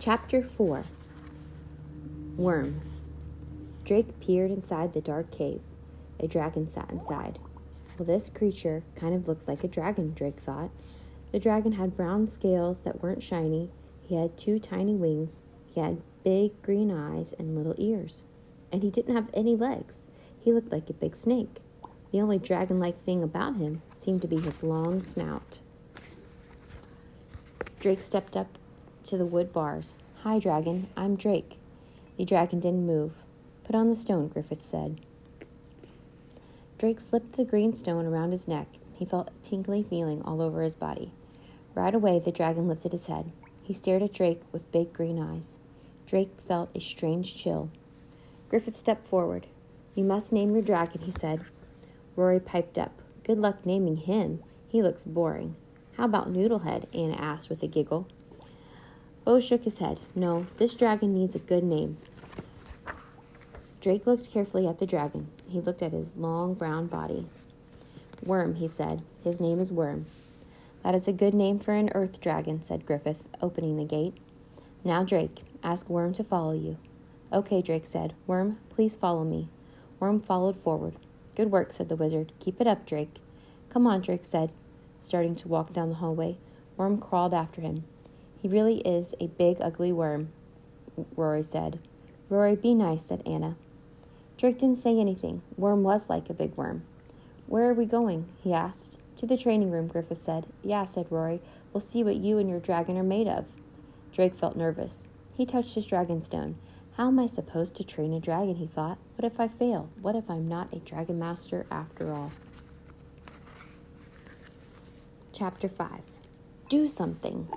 Chapter 0.00 0.40
4 0.40 0.84
Worm 2.36 2.80
Drake 3.84 4.20
peered 4.20 4.50
inside 4.50 4.92
the 4.92 5.00
dark 5.00 5.32
cave. 5.32 5.62
A 6.20 6.28
dragon 6.28 6.68
sat 6.68 6.90
inside. 6.90 7.38
Well, 7.98 8.06
this 8.06 8.28
creature 8.28 8.84
kind 8.94 9.12
of 9.12 9.26
looks 9.26 9.48
like 9.48 9.64
a 9.64 9.68
dragon, 9.68 10.12
Drake 10.14 10.38
thought. 10.38 10.70
The 11.32 11.40
dragon 11.40 11.72
had 11.72 11.96
brown 11.96 12.28
scales 12.28 12.82
that 12.82 13.02
weren't 13.02 13.24
shiny. 13.24 13.70
He 14.08 14.14
had 14.14 14.38
two 14.38 14.60
tiny 14.60 14.94
wings. 14.94 15.42
He 15.74 15.80
had 15.80 16.02
big 16.22 16.62
green 16.62 16.92
eyes 16.92 17.34
and 17.36 17.56
little 17.56 17.74
ears. 17.76 18.22
And 18.70 18.84
he 18.84 18.90
didn't 18.90 19.16
have 19.16 19.30
any 19.34 19.56
legs. 19.56 20.06
He 20.40 20.52
looked 20.52 20.70
like 20.70 20.88
a 20.88 20.92
big 20.92 21.16
snake. 21.16 21.60
The 22.12 22.20
only 22.20 22.38
dragon 22.38 22.78
like 22.78 22.98
thing 22.98 23.24
about 23.24 23.56
him 23.56 23.82
seemed 23.96 24.22
to 24.22 24.28
be 24.28 24.38
his 24.38 24.62
long 24.62 25.02
snout. 25.02 25.58
Drake 27.80 28.00
stepped 28.00 28.36
up 28.36 28.58
to 29.06 29.18
the 29.18 29.26
wood 29.26 29.52
bars. 29.52 29.96
Hi, 30.22 30.38
dragon. 30.38 30.86
I'm 30.96 31.16
Drake. 31.16 31.56
The 32.16 32.24
dragon 32.24 32.60
didn't 32.60 32.86
move. 32.86 33.24
Put 33.64 33.74
on 33.74 33.88
the 33.90 33.96
stone, 33.96 34.28
Griffith 34.28 34.64
said. 34.64 35.00
Drake 36.78 37.00
slipped 37.00 37.32
the 37.32 37.44
green 37.44 37.74
stone 37.74 38.06
around 38.06 38.30
his 38.30 38.46
neck. 38.46 38.68
He 38.96 39.04
felt 39.04 39.28
a 39.28 39.44
tingly 39.44 39.82
feeling 39.82 40.22
all 40.22 40.40
over 40.40 40.62
his 40.62 40.76
body. 40.76 41.10
Right 41.74 41.94
away, 41.94 42.20
the 42.20 42.30
dragon 42.30 42.68
lifted 42.68 42.92
his 42.92 43.06
head. 43.06 43.32
He 43.64 43.74
stared 43.74 44.02
at 44.02 44.12
Drake 44.12 44.42
with 44.52 44.70
big 44.70 44.92
green 44.92 45.18
eyes. 45.18 45.56
Drake 46.06 46.40
felt 46.40 46.70
a 46.74 46.80
strange 46.80 47.36
chill. 47.36 47.70
Griffith 48.48 48.76
stepped 48.76 49.06
forward. 49.06 49.46
You 49.94 50.04
must 50.04 50.32
name 50.32 50.52
your 50.52 50.62
dragon, 50.62 51.00
he 51.00 51.10
said. 51.10 51.44
Rori 52.14 52.38
piped 52.38 52.78
up. 52.78 53.02
Good 53.24 53.38
luck 53.38 53.66
naming 53.66 53.96
him. 53.96 54.42
He 54.68 54.80
looks 54.80 55.02
boring. 55.02 55.56
How 55.96 56.04
about 56.04 56.32
Noodlehead? 56.32 56.94
Ana 56.94 57.16
asked 57.16 57.50
with 57.50 57.62
a 57.64 57.66
giggle. 57.66 58.06
Bo 59.24 59.40
shook 59.40 59.64
his 59.64 59.78
head. 59.78 59.98
No, 60.14 60.46
this 60.58 60.74
dragon 60.74 61.12
needs 61.12 61.34
a 61.34 61.40
good 61.40 61.64
name. 61.64 61.98
Drake 63.80 64.06
looked 64.06 64.32
carefully 64.32 64.66
at 64.66 64.78
the 64.78 64.86
dragon. 64.86 65.28
He 65.48 65.60
looked 65.60 65.82
at 65.82 65.92
his 65.92 66.16
long 66.16 66.54
brown 66.54 66.88
body. 66.88 67.26
Worm, 68.24 68.56
he 68.56 68.66
said. 68.66 69.02
His 69.22 69.40
name 69.40 69.60
is 69.60 69.70
Worm. 69.70 70.06
That 70.82 70.94
is 70.94 71.06
a 71.06 71.12
good 71.12 71.34
name 71.34 71.58
for 71.58 71.74
an 71.74 71.90
earth 71.94 72.20
dragon, 72.20 72.60
said 72.60 72.86
Griffith, 72.86 73.28
opening 73.40 73.76
the 73.76 73.84
gate. 73.84 74.14
Now, 74.84 75.04
Drake, 75.04 75.42
ask 75.62 75.88
Worm 75.88 76.12
to 76.14 76.24
follow 76.24 76.52
you. 76.52 76.76
Okay, 77.32 77.62
Drake 77.62 77.86
said. 77.86 78.14
Worm, 78.26 78.58
please 78.68 78.96
follow 78.96 79.24
me. 79.24 79.48
Worm 80.00 80.18
followed 80.18 80.56
forward. 80.56 80.94
Good 81.36 81.52
work, 81.52 81.72
said 81.72 81.88
the 81.88 81.96
wizard. 81.96 82.32
Keep 82.40 82.60
it 82.60 82.66
up, 82.66 82.84
Drake. 82.84 83.16
Come 83.70 83.86
on, 83.86 84.00
Drake 84.00 84.24
said, 84.24 84.50
starting 84.98 85.36
to 85.36 85.48
walk 85.48 85.72
down 85.72 85.90
the 85.90 85.96
hallway. 85.96 86.36
Worm 86.76 86.98
crawled 86.98 87.34
after 87.34 87.60
him. 87.60 87.84
He 88.40 88.48
really 88.48 88.80
is 88.80 89.14
a 89.20 89.26
big, 89.26 89.58
ugly 89.60 89.92
worm, 89.92 90.32
Rori 91.16 91.42
said. 91.42 91.78
Rori, 92.28 92.56
be 92.56 92.74
nice, 92.74 93.06
said 93.06 93.22
Ana. 93.26 93.56
Drake 94.38 94.58
didn't 94.58 94.78
say 94.78 95.00
anything. 95.00 95.42
Worm 95.56 95.82
was 95.82 96.08
like 96.08 96.30
a 96.30 96.34
big 96.34 96.54
worm. 96.54 96.84
Where 97.48 97.68
are 97.68 97.74
we 97.74 97.86
going? 97.86 98.28
he 98.42 98.52
asked. 98.54 98.96
To 99.16 99.26
the 99.26 99.36
training 99.36 99.72
room, 99.72 99.88
Griffith 99.88 100.20
said. 100.20 100.46
Yeah, 100.62 100.84
said 100.84 101.08
Rori. 101.10 101.40
We'll 101.72 101.80
see 101.80 102.04
what 102.04 102.16
you 102.16 102.38
and 102.38 102.48
your 102.48 102.60
dragon 102.60 102.96
are 102.96 103.02
made 103.02 103.26
of. 103.26 103.46
Drake 104.12 104.36
felt 104.36 104.54
nervous. 104.56 105.08
He 105.36 105.44
touched 105.44 105.74
his 105.74 105.86
dragon 105.86 106.20
stone. 106.20 106.56
How 106.96 107.08
am 107.08 107.18
I 107.18 107.26
supposed 107.26 107.74
to 107.76 107.84
train 107.84 108.12
a 108.12 108.20
dragon? 108.20 108.56
he 108.56 108.66
thought. 108.66 108.98
What 109.16 109.30
if 109.30 109.40
I 109.40 109.48
fail? 109.48 109.90
What 110.00 110.14
if 110.14 110.30
I'm 110.30 110.46
not 110.46 110.72
a 110.72 110.78
dragon 110.78 111.18
master 111.18 111.66
after 111.68 112.12
all? 112.12 112.30
Chapter 115.32 115.68
5 115.68 116.02
Do 116.68 116.86
something. 116.86 117.48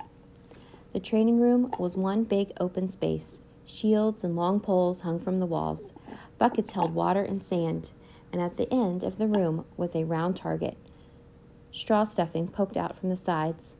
The 0.92 1.00
training 1.00 1.40
room 1.40 1.72
was 1.78 1.96
one 1.96 2.24
big 2.24 2.50
open 2.58 2.88
space. 2.88 3.40
Shields 3.66 4.24
and 4.24 4.34
long 4.34 4.58
poles 4.58 5.00
hung 5.02 5.18
from 5.20 5.38
the 5.38 5.46
walls. 5.46 5.92
Buckets 6.42 6.72
held 6.72 6.92
water 6.92 7.22
and 7.22 7.40
sand, 7.40 7.92
and 8.32 8.42
at 8.42 8.56
the 8.56 8.68
end 8.74 9.04
of 9.04 9.16
the 9.16 9.28
room 9.28 9.64
was 9.76 9.94
a 9.94 10.02
round 10.02 10.36
target. 10.36 10.76
Straw 11.70 12.02
stuffing 12.02 12.48
poked 12.48 12.76
out 12.76 12.96
from 12.96 13.10
the 13.10 13.16
sides. 13.16 13.76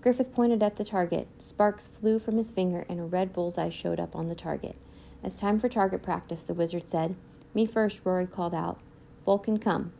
Griffith 0.00 0.34
pointed 0.34 0.60
at 0.60 0.74
the 0.74 0.84
target. 0.84 1.28
Sparks 1.38 1.86
flew 1.86 2.18
from 2.18 2.36
his 2.36 2.50
finger, 2.50 2.84
and 2.88 2.98
a 2.98 3.04
red 3.04 3.32
bullseye 3.32 3.68
showed 3.68 4.00
up 4.00 4.16
on 4.16 4.26
the 4.26 4.34
target. 4.34 4.76
It's 5.22 5.38
time 5.38 5.60
for 5.60 5.68
target 5.68 6.02
practice, 6.02 6.42
the 6.42 6.52
wizard 6.52 6.88
said. 6.88 7.14
Me 7.54 7.64
first, 7.64 8.04
Rori 8.04 8.26
called 8.26 8.54
out. 8.54 8.80
Vulcan, 9.24 9.58
come. 9.58 9.92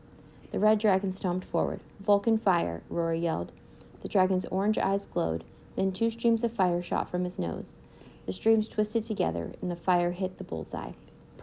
The 0.50 0.58
red 0.58 0.80
dragon 0.80 1.12
stomped 1.12 1.46
forward. 1.46 1.78
Vulcan, 2.00 2.38
fire, 2.38 2.82
Rori 2.88 3.20
yelled. 3.20 3.52
The 4.00 4.08
dragon's 4.08 4.46
orange 4.46 4.78
eyes 4.78 5.06
glowed. 5.06 5.44
Then 5.76 5.92
two 5.92 6.10
streams 6.10 6.42
of 6.42 6.52
fire 6.52 6.82
shot 6.82 7.08
from 7.08 7.22
his 7.22 7.38
nose. 7.38 7.78
The 8.26 8.32
streams 8.32 8.66
twisted 8.66 9.04
together, 9.04 9.52
and 9.62 9.70
the 9.70 9.76
fire 9.76 10.10
hit 10.10 10.38
the 10.38 10.44
bullseye. 10.44 10.94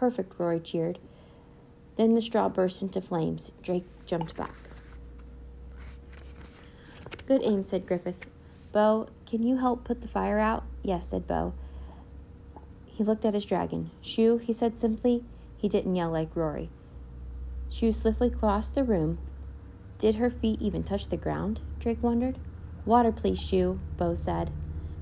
Perfect, 0.02 0.34
Rori 0.40 0.60
cheered. 0.60 0.98
Then 1.96 2.16
the 2.16 2.24
straw 2.24 2.50
burst 2.50 2.82
into 2.82 3.00
flames. 3.00 3.52
Drake 3.62 3.86
jumped 4.08 4.36
back. 4.36 4.56
Good 7.28 7.44
aim, 7.44 7.62
said 7.62 7.86
Griffith. 7.86 8.26
Bo, 8.72 9.10
can 9.28 9.44
you 9.44 9.58
help 9.58 9.84
put 9.84 10.02
the 10.02 10.08
fire 10.08 10.40
out? 10.40 10.64
Yes, 10.82 11.10
said 11.10 11.28
Bo. 11.28 11.54
He 12.88 13.04
looked 13.04 13.26
at 13.26 13.36
his 13.36 13.46
dragon. 13.46 13.92
Shu, 14.02 14.40
he 14.40 14.54
said 14.54 14.76
simply. 14.76 15.24
He 15.56 15.70
didn't 15.70 15.96
yell 15.96 16.10
like 16.10 16.36
Rori. 16.36 16.70
Shu 17.70 17.94
swiftly 17.94 18.32
crossed 18.32 18.74
the 18.74 18.84
room. 18.84 19.20
Did 20.00 20.16
her 20.16 20.32
feet 20.32 20.60
even 20.64 20.84
touch 20.84 21.10
the 21.10 21.16
ground? 21.16 21.60
Drake 21.78 22.02
wondered. 22.02 22.40
Water, 22.88 23.12
please, 23.12 23.40
Shu, 23.40 23.80
Bo 23.98 24.16
said. 24.16 24.50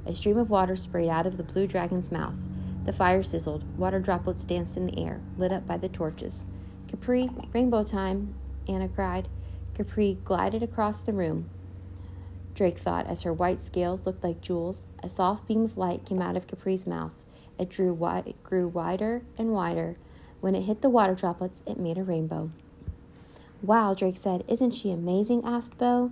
A 0.05 0.13
stream 0.13 0.37
of 0.37 0.49
water 0.49 0.75
sprayed 0.75 1.07
out 1.07 1.25
of 1.25 1.37
the 1.37 1.43
blue 1.43 1.67
dragon's 1.67 2.11
mouth. 2.11 2.48
The 2.85 2.93
fire 2.93 3.23
sizzled. 3.23 3.63
Water 3.77 3.99
droplets 3.99 4.45
danced 4.45 4.77
in 4.77 4.85
the 4.85 5.03
air, 5.03 5.21
lit 5.37 5.51
up 5.51 5.67
by 5.67 5.77
the 5.77 5.89
torches. 5.89 6.45
Kepri, 6.87 7.29
rainbow 7.53 7.83
time, 7.83 8.33
Ana 8.67 8.87
cried. 8.87 9.27
Kepri 9.77 10.23
glided 10.23 10.63
across 10.63 11.01
the 11.01 11.13
room. 11.13 11.49
Drake 12.55 12.77
thought 12.77 13.07
as 13.07 13.21
her 13.21 13.31
white 13.31 13.61
scales 13.61 14.05
looked 14.05 14.23
like 14.23 14.41
jewels. 14.41 14.85
A 15.01 15.09
soft 15.09 15.47
beam 15.47 15.63
of 15.63 15.77
light 15.77 16.05
came 16.05 16.21
out 16.21 16.35
of 16.35 16.47
Kepri's 16.47 16.87
mouth. 16.87 17.23
It 17.57 17.69
drew 17.69 17.93
wi- 17.93 18.33
grew 18.43 18.67
wider 18.67 19.21
and 19.37 19.53
wider. 19.53 19.95
When 20.41 20.55
it 20.55 20.63
hit 20.63 20.81
the 20.81 20.89
water 20.89 21.15
droplets, 21.15 21.63
it 21.67 21.79
made 21.79 21.97
a 21.97 22.03
rainbow. 22.03 22.49
Wow, 23.61 23.93
Drake 23.93 24.17
said. 24.17 24.43
Isn't 24.47 24.71
she 24.71 24.91
amazing? 24.91 25.43
asked 25.45 25.77
Bo. 25.77 26.11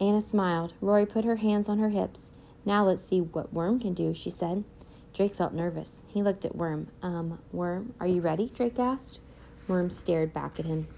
Ana 0.00 0.20
smiled. 0.20 0.72
Rori 0.80 1.06
put 1.06 1.24
her 1.24 1.36
hands 1.36 1.68
on 1.68 1.78
her 1.78 1.90
hips. 1.90 2.30
Now 2.64 2.84
let's 2.84 3.02
see 3.04 3.20
what 3.20 3.52
Worm 3.52 3.80
can 3.80 3.94
do, 3.94 4.14
she 4.14 4.30
said. 4.30 4.64
Drake 5.16 5.34
felt 5.34 5.54
nervous. 5.54 6.02
He 6.08 6.22
looked 6.22 6.44
at 6.44 6.54
Worm. 6.54 6.88
Um, 7.02 7.38
Worm, 7.50 7.94
are 7.98 8.06
you 8.06 8.20
ready? 8.20 8.52
Drake 8.54 8.78
asked. 8.78 9.18
Worm 9.66 9.88
stared 9.88 10.34
back 10.34 10.60
at 10.60 10.66
him. 10.66 10.88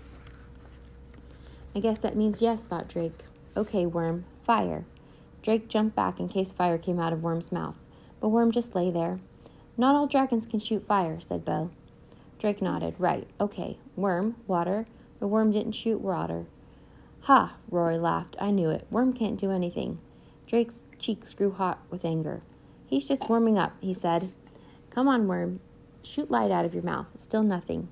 I 1.72 1.78
guess 1.78 2.00
that 2.00 2.16
means 2.16 2.42
yes, 2.42 2.66
thought 2.66 2.88
Drake. 2.88 3.20
Okay, 3.56 3.87
Worm, 3.87 4.25
Fire. 4.42 4.84
Drake 5.40 5.68
jumped 5.68 5.94
back 5.94 6.18
in 6.18 6.28
case 6.28 6.50
fire 6.50 6.78
came 6.78 6.98
out 6.98 7.12
of 7.12 7.22
Worm's 7.22 7.52
mouth, 7.52 7.78
but 8.20 8.30
Worm 8.30 8.50
just 8.50 8.75
lay 8.75 8.90
there. 8.90 9.20
Not 9.76 9.94
all 9.94 10.08
dragons 10.08 10.46
can 10.46 10.58
shoot 10.58 10.82
fire, 10.82 11.20
said 11.20 11.44
Bo. 11.44 11.70
Drake 12.40 12.60
nodded. 12.60 12.96
Right, 12.98 13.28
okay. 13.40 13.78
Worm, 13.94 14.34
water. 14.48 14.87
The 15.20 15.28
worm 15.28 15.52
didn't 15.52 15.72
shoot 15.72 16.00
water. 16.00 16.46
Ha! 17.22 17.54
Rori 17.70 17.98
laughed. 17.98 18.37
I 18.40 18.50
knew 18.50 18.70
it. 18.70 18.87
Worm 18.90 19.12
can't 19.12 19.38
do 19.38 19.52
anything. 19.52 20.00
Drake's 20.48 20.82
cheeks 20.98 21.34
grew 21.34 21.52
hot 21.52 21.78
with 21.90 22.04
anger. 22.04 22.42
He's 22.88 23.07
just 23.07 23.28
warming 23.28 23.59
up, 23.59 23.75
he 23.80 23.92
said. 23.92 24.33
Come 24.90 25.09
on, 25.09 25.28
Worm. 25.28 25.61
Shoot 26.02 26.30
light 26.30 26.50
out 26.50 26.64
of 26.64 26.75
your 26.75 26.83
mouth. 26.83 27.09
Still 27.18 27.42
nothing. 27.42 27.88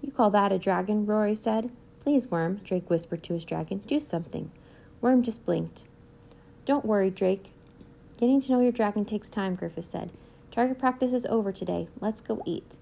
You 0.00 0.10
call 0.10 0.30
that 0.30 0.50
a 0.50 0.58
dragon? 0.58 1.04
Rori 1.04 1.34
said. 1.34 1.70
Please, 2.00 2.30
Worm, 2.30 2.60
Drake 2.64 2.88
whispered 2.88 3.22
to 3.24 3.34
his 3.34 3.44
dragon. 3.44 3.82
Do 3.86 4.00
something. 4.00 4.50
Worm 5.02 5.22
just 5.22 5.44
blinked. 5.44 5.84
Don't 6.64 6.86
worry, 6.86 7.10
Drake. 7.10 7.52
Getting 8.18 8.40
to 8.40 8.52
know 8.52 8.60
your 8.60 8.72
dragon 8.72 9.04
takes 9.04 9.28
time, 9.28 9.54
Griffith 9.54 9.84
said. 9.84 10.10
Target 10.50 10.78
practice 10.78 11.12
is 11.12 11.26
over 11.26 11.52
today. 11.52 11.88
Let's 12.00 12.20
go 12.20 12.42
eat. 12.46 12.76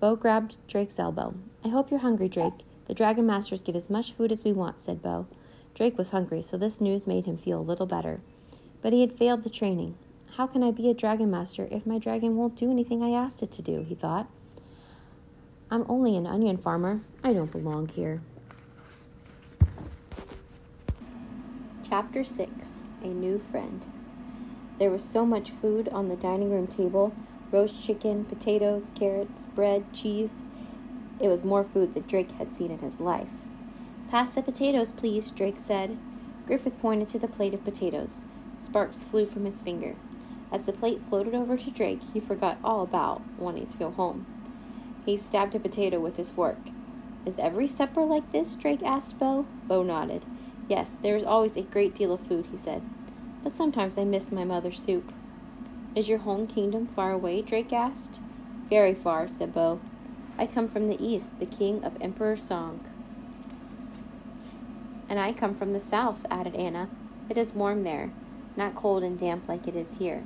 Bo 0.00 0.16
grabbed 0.16 0.56
Drake's 0.66 0.98
elbow. 0.98 1.34
I 1.64 1.68
hope 1.68 1.90
you're 1.90 2.00
hungry, 2.00 2.28
Drake. 2.28 2.64
The 2.86 2.94
Dragon 2.94 3.26
Masters 3.26 3.62
get 3.62 3.76
as 3.76 3.90
much 3.90 4.12
food 4.12 4.32
as 4.32 4.44
we 4.44 4.52
want, 4.52 4.80
said 4.80 5.02
Bo. 5.02 5.26
Drake 5.74 5.98
was 5.98 6.10
hungry, 6.10 6.42
so 6.42 6.56
this 6.56 6.80
news 6.80 7.06
made 7.06 7.24
him 7.26 7.36
feel 7.36 7.60
a 7.60 7.62
little 7.62 7.86
better. 7.86 8.20
But 8.80 8.92
he 8.92 9.02
had 9.02 9.12
failed 9.12 9.42
the 9.42 9.50
training. 9.50 9.94
How 10.36 10.46
can 10.46 10.62
I 10.62 10.70
be 10.70 10.90
a 10.90 10.94
Dragon 10.94 11.30
Master 11.30 11.66
if 11.70 11.86
my 11.86 11.98
dragon 11.98 12.36
won't 12.36 12.56
do 12.56 12.70
anything 12.70 13.02
I 13.02 13.08
asked 13.08 13.42
it 13.42 13.50
to 13.52 13.62
do? 13.62 13.86
he 13.88 13.94
thought. 13.94 14.28
I'm 15.70 15.86
only 15.88 16.14
an 16.14 16.26
onion 16.26 16.58
farmer. 16.58 17.00
I 17.24 17.32
don't 17.32 17.50
belong 17.50 17.88
here. 17.88 18.20
Chapter 21.88 22.22
6 22.22 22.80
a 23.02 23.06
new 23.06 23.38
friend. 23.38 23.86
There 24.78 24.90
was 24.90 25.02
so 25.02 25.24
much 25.24 25.50
food 25.50 25.88
on 25.88 26.08
the 26.08 26.16
dining 26.16 26.50
room 26.50 26.66
table 26.66 27.14
roast 27.50 27.82
chicken, 27.82 28.26
potatoes, 28.26 28.90
carrots, 28.94 29.46
bread, 29.46 29.84
cheese. 29.94 30.42
It 31.18 31.28
was 31.28 31.44
more 31.44 31.64
food 31.64 31.94
than 31.94 32.02
Drake 32.02 32.32
had 32.32 32.52
seen 32.52 32.70
in 32.70 32.80
his 32.80 33.00
life. 33.00 33.46
Pass 34.10 34.34
the 34.34 34.42
potatoes, 34.42 34.92
please, 34.92 35.30
Drake 35.30 35.56
said. 35.56 35.96
Griffith 36.46 36.78
pointed 36.78 37.08
to 37.08 37.18
the 37.18 37.28
plate 37.28 37.54
of 37.54 37.64
potatoes. 37.64 38.24
Sparks 38.58 39.02
flew 39.02 39.24
from 39.24 39.46
his 39.46 39.62
finger. 39.62 39.94
As 40.56 40.64
the 40.64 40.72
plate 40.72 41.02
floated 41.06 41.34
over 41.34 41.58
to 41.58 41.70
Drake, 41.70 42.00
he 42.14 42.18
forgot 42.18 42.56
all 42.64 42.82
about 42.82 43.20
wanting 43.36 43.66
to 43.66 43.76
go 43.76 43.90
home. 43.90 44.24
He 45.04 45.18
stabbed 45.18 45.54
a 45.54 45.60
potato 45.60 46.00
with 46.00 46.16
his 46.16 46.30
fork. 46.30 46.56
Is 47.26 47.36
every 47.36 47.68
supper 47.68 48.00
like 48.00 48.32
this? 48.32 48.56
Drake 48.56 48.82
asked 48.82 49.18
Bo. 49.18 49.44
Bo 49.68 49.82
nodded. 49.82 50.22
Yes, 50.66 50.96
there 51.02 51.14
is 51.14 51.24
always 51.24 51.58
a 51.58 51.62
great 51.62 51.94
deal 51.94 52.10
of 52.10 52.22
food, 52.22 52.46
he 52.50 52.56
said, 52.56 52.80
but 53.42 53.52
sometimes 53.52 53.98
I 53.98 54.04
miss 54.04 54.32
my 54.32 54.44
mother's 54.44 54.80
soup. 54.80 55.12
Is 55.94 56.08
your 56.08 56.20
home 56.20 56.46
kingdom 56.46 56.86
far 56.86 57.12
away? 57.12 57.42
Drake 57.42 57.74
asked. 57.74 58.18
Very 58.70 58.94
far, 58.94 59.28
said 59.28 59.52
Bo. 59.52 59.78
I 60.38 60.46
come 60.46 60.68
from 60.68 60.88
the 60.88 61.06
east, 61.06 61.38
the 61.38 61.44
king 61.44 61.84
of 61.84 62.00
Emperor 62.00 62.34
Song. 62.34 62.80
And 65.06 65.18
I 65.18 65.34
come 65.34 65.54
from 65.54 65.74
the 65.74 65.80
south, 65.80 66.24
added 66.30 66.54
Ana. 66.54 66.88
It 67.28 67.36
is 67.36 67.52
warm 67.52 67.84
there, 67.84 68.10
not 68.56 68.74
cold 68.74 69.02
and 69.02 69.18
damp 69.18 69.50
like 69.50 69.68
it 69.68 69.76
is 69.76 69.98
here. 69.98 70.24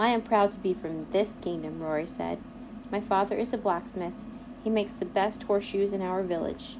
I 0.00 0.08
am 0.10 0.22
proud 0.22 0.52
to 0.52 0.60
be 0.60 0.74
from 0.74 1.10
this 1.10 1.36
kingdom, 1.42 1.82
Rori 1.82 2.06
said. 2.06 2.38
My 2.88 3.00
father 3.00 3.36
is 3.36 3.52
a 3.52 3.58
blacksmith. 3.58 4.14
He 4.62 4.70
makes 4.70 4.94
the 4.94 5.04
best 5.04 5.42
horseshoes 5.42 5.92
in 5.92 6.02
our 6.02 6.22
village. 6.22 6.76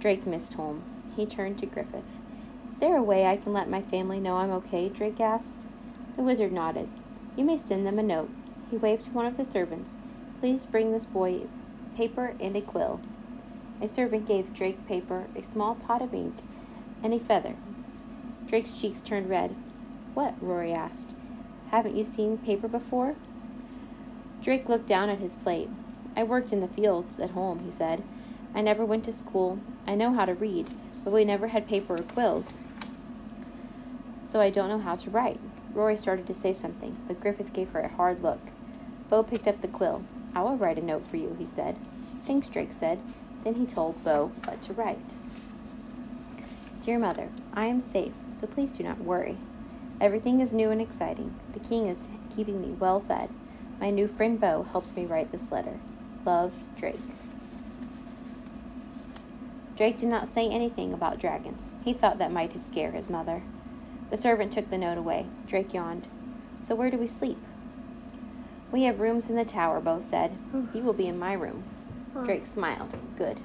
Drake 0.00 0.26
missed 0.26 0.54
home. 0.54 0.82
He 1.14 1.26
turned 1.26 1.58
to 1.58 1.66
Griffith. 1.66 2.20
Is 2.70 2.78
there 2.78 2.96
a 2.96 3.02
way 3.02 3.26
I 3.26 3.36
can 3.36 3.52
let 3.52 3.68
my 3.68 3.82
family 3.82 4.18
know 4.18 4.38
I'm 4.38 4.50
okay? 4.50 4.88
Drake 4.88 5.20
asked. 5.20 5.68
The 6.16 6.22
wizard 6.22 6.52
nodded. 6.52 6.88
You 7.36 7.44
may 7.44 7.58
send 7.58 7.86
them 7.86 7.98
a 7.98 8.02
note. 8.02 8.30
He 8.70 8.78
waved 8.78 9.04
to 9.04 9.10
one 9.10 9.26
of 9.26 9.36
the 9.36 9.44
servants. 9.44 9.98
Please 10.40 10.64
bring 10.64 10.90
this 10.90 11.04
boy 11.04 11.42
paper 11.96 12.34
and 12.40 12.56
a 12.56 12.62
quill. 12.62 13.00
A 13.82 13.88
servant 13.88 14.26
gave 14.26 14.54
Drake 14.54 14.88
paper, 14.88 15.26
a 15.36 15.42
small 15.42 15.74
pot 15.74 16.00
of 16.00 16.14
ink, 16.14 16.36
and 17.02 17.12
a 17.12 17.18
feather. 17.18 17.56
Drake's 18.46 18.80
cheeks 18.80 19.02
turned 19.02 19.28
red. 19.28 19.54
What? 20.14 20.34
Rori 20.40 20.72
asked. 20.72 21.14
Haven't 21.70 21.96
you 21.96 22.04
seen 22.04 22.38
paper 22.38 22.68
before? 22.68 23.16
Drake 24.42 24.68
looked 24.68 24.86
down 24.86 25.08
at 25.08 25.18
his 25.18 25.34
plate. 25.34 25.68
I 26.16 26.22
worked 26.22 26.52
in 26.52 26.60
the 26.60 26.68
fields 26.68 27.18
at 27.18 27.30
home, 27.30 27.60
he 27.60 27.70
said. 27.70 28.02
I 28.54 28.60
never 28.60 28.84
went 28.84 29.04
to 29.04 29.12
school. 29.12 29.58
I 29.86 29.94
know 29.94 30.12
how 30.12 30.26
to 30.26 30.34
read, 30.34 30.68
but 31.02 31.12
we 31.12 31.24
never 31.24 31.48
had 31.48 31.66
paper 31.66 31.94
or 31.94 32.02
quills. 32.02 32.62
So 34.22 34.40
I 34.40 34.50
don't 34.50 34.68
know 34.68 34.78
how 34.78 34.96
to 34.96 35.10
write. 35.10 35.40
Rori 35.72 35.96
started 35.96 36.26
to 36.28 36.34
say 36.34 36.52
something, 36.52 36.96
but 37.08 37.20
Griffith 37.20 37.52
gave 37.52 37.70
her 37.70 37.80
a 37.80 37.88
hard 37.88 38.22
look. 38.22 38.40
Bo 39.08 39.22
picked 39.22 39.48
up 39.48 39.60
the 39.60 39.68
quill. 39.68 40.04
I 40.34 40.42
will 40.42 40.56
write 40.56 40.78
a 40.78 40.84
note 40.84 41.02
for 41.02 41.16
you, 41.16 41.36
he 41.38 41.44
said. 41.44 41.76
Thanks, 42.24 42.48
Drake 42.48 42.70
said. 42.70 43.00
Then 43.42 43.56
he 43.56 43.66
told 43.66 44.02
Bo 44.04 44.32
what 44.44 44.62
to 44.62 44.72
write. 44.72 45.14
Dear 46.80 46.98
Mother, 46.98 47.28
I 47.52 47.66
am 47.66 47.80
safe, 47.80 48.20
so 48.28 48.46
please 48.46 48.70
do 48.70 48.84
not 48.84 49.00
worry. 49.00 49.36
Everything 50.00 50.40
is 50.40 50.52
new 50.52 50.70
and 50.70 50.80
exciting. 50.80 51.34
The 51.52 51.60
king 51.60 51.86
is 51.86 52.08
keeping 52.34 52.60
me 52.60 52.72
well 52.72 53.00
fed. 53.00 53.30
My 53.80 53.90
new 53.90 54.08
friend 54.08 54.40
Bo 54.40 54.64
helped 54.64 54.96
me 54.96 55.06
write 55.06 55.32
this 55.32 55.52
letter. 55.52 55.78
Love, 56.24 56.52
Drake. 56.76 57.00
Drake 59.76 59.98
did 59.98 60.08
not 60.08 60.28
say 60.28 60.48
anything 60.48 60.92
about 60.92 61.18
dragons. 61.18 61.72
He 61.84 61.92
thought 61.92 62.18
that 62.18 62.32
might 62.32 62.58
scare 62.60 62.92
his 62.92 63.10
mother. 63.10 63.42
The 64.10 64.16
servant 64.16 64.52
took 64.52 64.70
the 64.70 64.78
note 64.78 64.98
away. 64.98 65.26
Drake 65.46 65.74
yawned. 65.74 66.06
So 66.60 66.74
where 66.74 66.90
do 66.90 66.96
we 66.96 67.06
sleep? 67.06 67.38
We 68.70 68.84
have 68.84 69.00
rooms 69.00 69.28
in 69.30 69.36
the 69.36 69.44
tower, 69.44 69.80
Bo 69.80 70.00
said. 70.00 70.36
You 70.72 70.82
will 70.82 70.92
be 70.92 71.06
in 71.06 71.18
my 71.18 71.32
room. 71.32 71.64
Drake 72.24 72.46
smiled. 72.46 72.96
Good. 73.16 73.40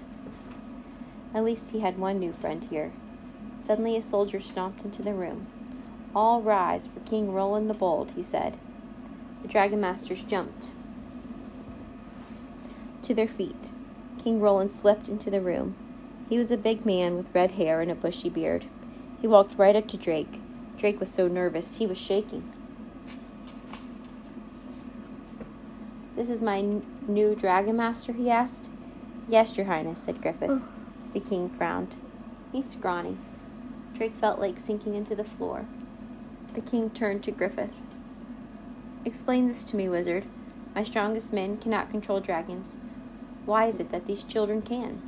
At 1.33 1.43
least 1.43 1.71
he 1.73 1.79
had 1.79 1.97
one 1.97 2.19
new 2.19 2.31
friend 2.31 2.63
here. 2.63 2.91
Suddenly 3.57 3.95
a 3.95 4.01
soldier 4.01 4.39
stomped 4.39 4.83
into 4.83 5.01
the 5.01 5.13
room. 5.13 5.47
All 6.15 6.41
rise 6.41 6.87
for 6.87 6.99
King 7.01 7.31
Roland 7.33 7.69
the 7.69 7.73
Bold, 7.73 8.11
he 8.15 8.23
said. 8.23 8.57
The 9.41 9.47
dragon 9.47 9.79
masters 9.79 10.23
jumped 10.23 10.73
to 13.03 13.13
their 13.13 13.27
feet. 13.27 13.71
King 14.23 14.41
Roland 14.41 14.71
swept 14.71 15.09
into 15.09 15.29
the 15.29 15.41
room. 15.41 15.75
He 16.29 16.37
was 16.37 16.51
a 16.51 16.57
big 16.57 16.85
man 16.85 17.15
with 17.15 17.33
red 17.33 17.51
hair 17.51 17.81
and 17.81 17.89
a 17.89 17.95
bushy 17.95 18.29
beard. 18.29 18.65
He 19.21 19.27
walked 19.27 19.57
right 19.57 19.75
up 19.75 19.87
to 19.89 19.97
Drake. 19.97 20.41
Drake 20.77 20.99
was 20.99 21.11
so 21.11 21.27
nervous 21.27 21.77
he 21.77 21.87
was 21.87 21.99
shaking. 21.99 22.51
This 26.15 26.29
is 26.29 26.41
my 26.41 26.59
n- 26.59 26.85
new 27.07 27.33
dragon 27.33 27.77
master, 27.77 28.13
he 28.13 28.29
asked. 28.29 28.69
Yes, 29.27 29.57
your 29.57 29.67
highness, 29.67 30.03
said 30.03 30.21
Griffith. 30.21 30.49
Oh. 30.51 30.69
The 31.13 31.19
king 31.19 31.49
frowned. 31.49 31.97
He's 32.51 32.69
scrawny. 32.69 33.17
Drake 33.95 34.15
felt 34.15 34.39
like 34.39 34.59
sinking 34.59 34.95
into 34.95 35.15
the 35.15 35.23
floor. 35.23 35.65
The 36.53 36.61
king 36.61 36.89
turned 36.89 37.23
to 37.23 37.31
Griffith. 37.31 37.73
Explain 39.05 39.47
this 39.47 39.63
to 39.65 39.75
me, 39.75 39.87
wizard. 39.87 40.25
My 40.73 40.83
strongest 40.83 41.31
men 41.31 41.57
cannot 41.57 41.89
control 41.91 42.19
dragons. 42.19 42.77
Why 43.45 43.65
is 43.65 43.79
it 43.79 43.91
that 43.91 44.07
these 44.07 44.23
children 44.23 44.61
can? 44.61 45.01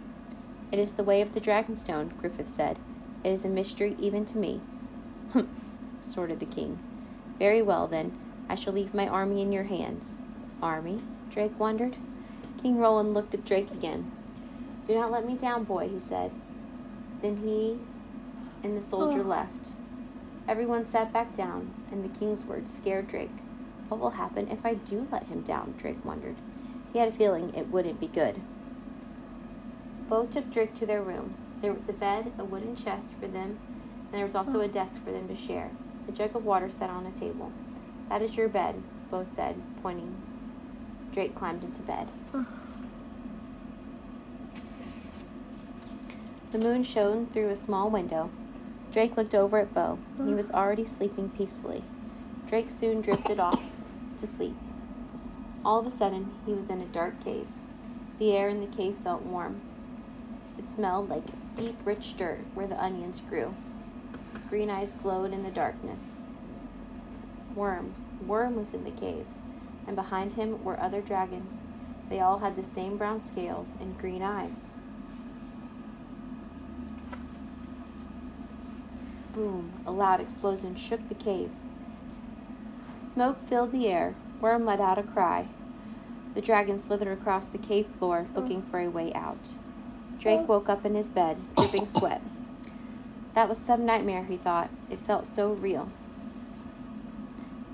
It 0.72 0.80
is 0.80 0.94
the 0.94 1.04
way 1.04 1.22
of 1.22 1.34
the 1.34 1.42
Dragonstone, 1.42 2.18
Griffith 2.18 2.48
said. 2.48 2.78
It 3.24 3.30
is 3.30 3.44
a 3.44 3.50
mystery 3.50 3.96
even 4.00 4.26
to 4.28 4.38
me. 4.38 4.62
Humph, 5.34 5.72
snorted 6.00 6.40
the 6.40 6.46
king. 6.46 6.80
Very 7.38 7.62
well, 7.62 7.88
then. 7.88 8.12
I 8.48 8.56
shall 8.56 8.74
leave 8.74 8.94
my 8.94 9.08
army 9.08 9.42
in 9.42 9.52
your 9.52 9.64
hands. 9.64 10.18
Army? 10.62 11.00
Drake 11.30 11.60
wondered. 11.60 11.96
King 12.62 12.78
Roland 12.78 13.14
looked 13.14 13.34
at 13.34 13.46
Drake 13.46 13.72
again. 13.72 14.12
Do 14.88 14.96
not 14.96 15.12
let 15.12 15.26
me 15.26 15.36
down, 15.36 15.64
boy, 15.64 15.90
he 15.90 16.00
said. 16.00 16.32
Then 17.22 17.38
he 17.38 17.80
and 18.64 18.78
the 18.78 18.82
soldier 18.82 19.22
oh. 19.22 19.30
left. 19.30 19.74
Everyone 20.52 20.84
sat 20.84 21.14
back 21.14 21.34
down, 21.34 21.74
and 21.94 22.04
the 22.04 22.20
king's 22.20 22.44
words 22.44 22.74
scared 22.74 23.08
Drake. 23.08 23.32
What 23.88 24.02
will 24.02 24.10
happen 24.10 24.50
if 24.50 24.66
I 24.66 24.74
do 24.74 25.08
let 25.10 25.28
him 25.28 25.44
down? 25.44 25.76
Drake 25.78 26.04
wondered. 26.04 26.36
He 26.92 27.00
had 27.00 27.08
a 27.08 27.14
feeling 27.14 27.56
it 27.56 27.70
wouldn't 27.70 28.02
be 28.02 28.08
good. 28.08 28.42
Bo 30.10 30.26
took 30.26 30.52
Drake 30.52 30.74
to 30.74 30.86
their 30.86 31.02
room. 31.02 31.36
There 31.62 31.72
was 31.72 31.88
a 31.88 31.94
bed, 31.94 32.34
a 32.38 32.44
wooden 32.44 32.76
chest 32.76 33.14
for 33.14 33.28
them, 33.28 33.60
and 34.12 34.12
there 34.12 34.26
was 34.26 34.36
also 34.36 34.60
a 34.60 34.68
desk 34.68 35.02
for 35.06 35.14
them 35.14 35.30
to 35.30 35.38
share. 35.38 35.72
A 36.10 36.12
jug 36.12 36.36
of 36.36 36.44
water 36.44 36.70
sat 36.70 36.90
on 36.90 37.06
a 37.06 37.18
table. 37.18 37.54
That 38.10 38.22
is 38.22 38.36
your 38.36 38.50
bed, 38.50 38.84
Bo 39.10 39.24
said, 39.24 39.56
pointing. 39.82 40.18
Drake 41.14 41.34
climbed 41.34 41.64
into 41.64 41.82
bed. 41.82 42.10
The 46.52 46.58
moon 46.58 46.84
shone 46.84 47.28
through 47.28 47.48
a 47.48 47.56
small 47.56 47.90
window. 47.90 48.30
Drake 48.92 49.16
looked 49.16 49.34
over 49.34 49.58
at 49.58 49.74
Bo. 49.74 50.00
He 50.18 50.34
was 50.34 50.52
already 50.52 50.84
sleeping 50.86 51.30
peacefully. 51.30 51.84
Drake 52.48 52.70
soon 52.70 53.02
drifted 53.02 53.40
off 53.40 53.72
to 54.20 54.28
sleep. 54.28 54.56
All 55.64 55.80
of 55.80 55.88
a 55.88 55.92
sudden, 55.92 56.32
he 56.46 56.54
was 56.54 56.70
in 56.70 56.82
a 56.82 56.86
dark 56.86 57.24
cave. 57.24 57.48
The 58.20 58.36
air 58.36 58.50
in 58.50 58.60
the 58.60 58.76
cave 58.76 58.96
felt 58.96 59.22
warm. 59.22 59.62
It 60.58 60.68
smelled 60.68 61.10
like 61.10 61.24
deep, 61.56 61.76
rich 61.86 62.18
dirt 62.18 62.40
where 62.54 62.68
the 62.68 62.82
onions 62.82 63.22
grew. 63.22 63.56
Green 64.50 64.70
eyes 64.70 64.92
glowed 64.92 65.32
in 65.32 65.44
the 65.44 65.52
darkness. 65.52 66.22
Worm, 67.56 67.96
Worm 68.26 68.56
was 68.56 68.74
in 68.74 68.84
the 68.84 68.92
cave, 68.92 69.26
and 69.88 69.96
behind 69.96 70.34
him 70.34 70.64
were 70.64 70.80
other 70.80 71.02
dragons. 71.02 71.66
They 72.10 72.20
all 72.20 72.40
had 72.40 72.56
the 72.56 72.64
same 72.64 72.98
brown 72.98 73.22
scales 73.22 73.78
and 73.80 73.98
green 73.98 74.22
eyes. 74.22 74.76
Boom! 79.34 79.72
A 79.86 79.92
loud 79.92 80.20
explosion 80.20 80.76
shook 80.76 81.08
the 81.08 81.16
cave. 81.16 81.52
Smoke 83.04 83.38
filled 83.38 83.72
the 83.72 83.88
air. 83.88 84.16
Worm 84.40 84.66
let 84.66 84.80
out 84.80 84.98
a 84.98 85.04
cry. 85.04 85.48
The 86.34 86.42
dragon 86.42 86.80
slithered 86.80 87.18
across 87.18 87.48
the 87.48 87.58
cave 87.58 87.88
floor, 87.88 88.28
looking 88.36 88.62
for 88.62 88.80
a 88.80 88.90
way 88.90 89.14
out. 89.14 89.50
Drake 90.20 90.48
woke 90.48 90.70
up 90.70 90.86
in 90.86 90.96
his 90.96 91.10
bed, 91.10 91.40
dripping 91.56 91.88
sweat. 91.88 92.22
That 93.34 93.50
was 93.50 93.58
some 93.58 93.86
nightmare, 93.86 94.26
he 94.26 94.38
thought. 94.38 94.70
It 94.90 95.00
felt 95.00 95.26
so 95.26 95.54
real. 95.54 95.90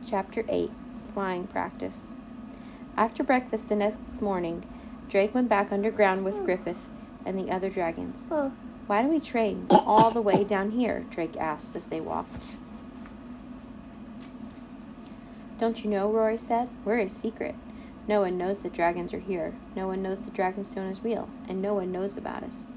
Chapter 0.08 0.46
8 0.48 0.72
Flying 1.14 1.48
Practice. 1.48 2.16
After 2.96 3.24
breakfast 3.24 3.70
the 3.70 3.76
next 3.76 4.22
morning, 4.22 4.66
Drake 5.10 5.34
went 5.34 5.50
back 5.50 5.72
underground 5.72 6.24
with 6.24 6.46
Griffith 6.46 6.90
and 7.26 7.38
the 7.38 7.52
other 7.52 7.70
dragons. 7.70 8.30
Oh. 8.32 8.54
Why 8.88 9.02
do 9.02 9.10
we 9.10 9.20
train 9.20 9.68
all 9.70 10.12
the 10.12 10.22
way 10.22 10.46
down 10.46 10.72
here? 10.72 11.06
Drake 11.10 11.36
asked 11.36 11.76
as 11.76 11.88
they 11.88 12.00
walked. 12.00 12.56
Don't 15.60 15.84
you 15.84 15.90
know, 15.90 16.10
Rori 16.10 16.38
said? 16.38 16.70
We're 16.86 17.00
a 17.00 17.10
secret. 17.10 17.56
No 18.08 18.22
one 18.22 18.38
knows 18.38 18.64
that 18.64 18.74
dragons 18.74 19.14
are 19.14 19.20
here. 19.20 19.56
No 19.76 19.88
one 19.88 20.02
knows 20.02 20.22
the 20.22 20.32
Dragonstone 20.32 20.90
is 20.90 21.04
real, 21.04 21.28
and 21.50 21.62
no 21.62 21.74
one 21.74 21.92
knows 21.92 22.16
about 22.16 22.44
us. 22.44 22.72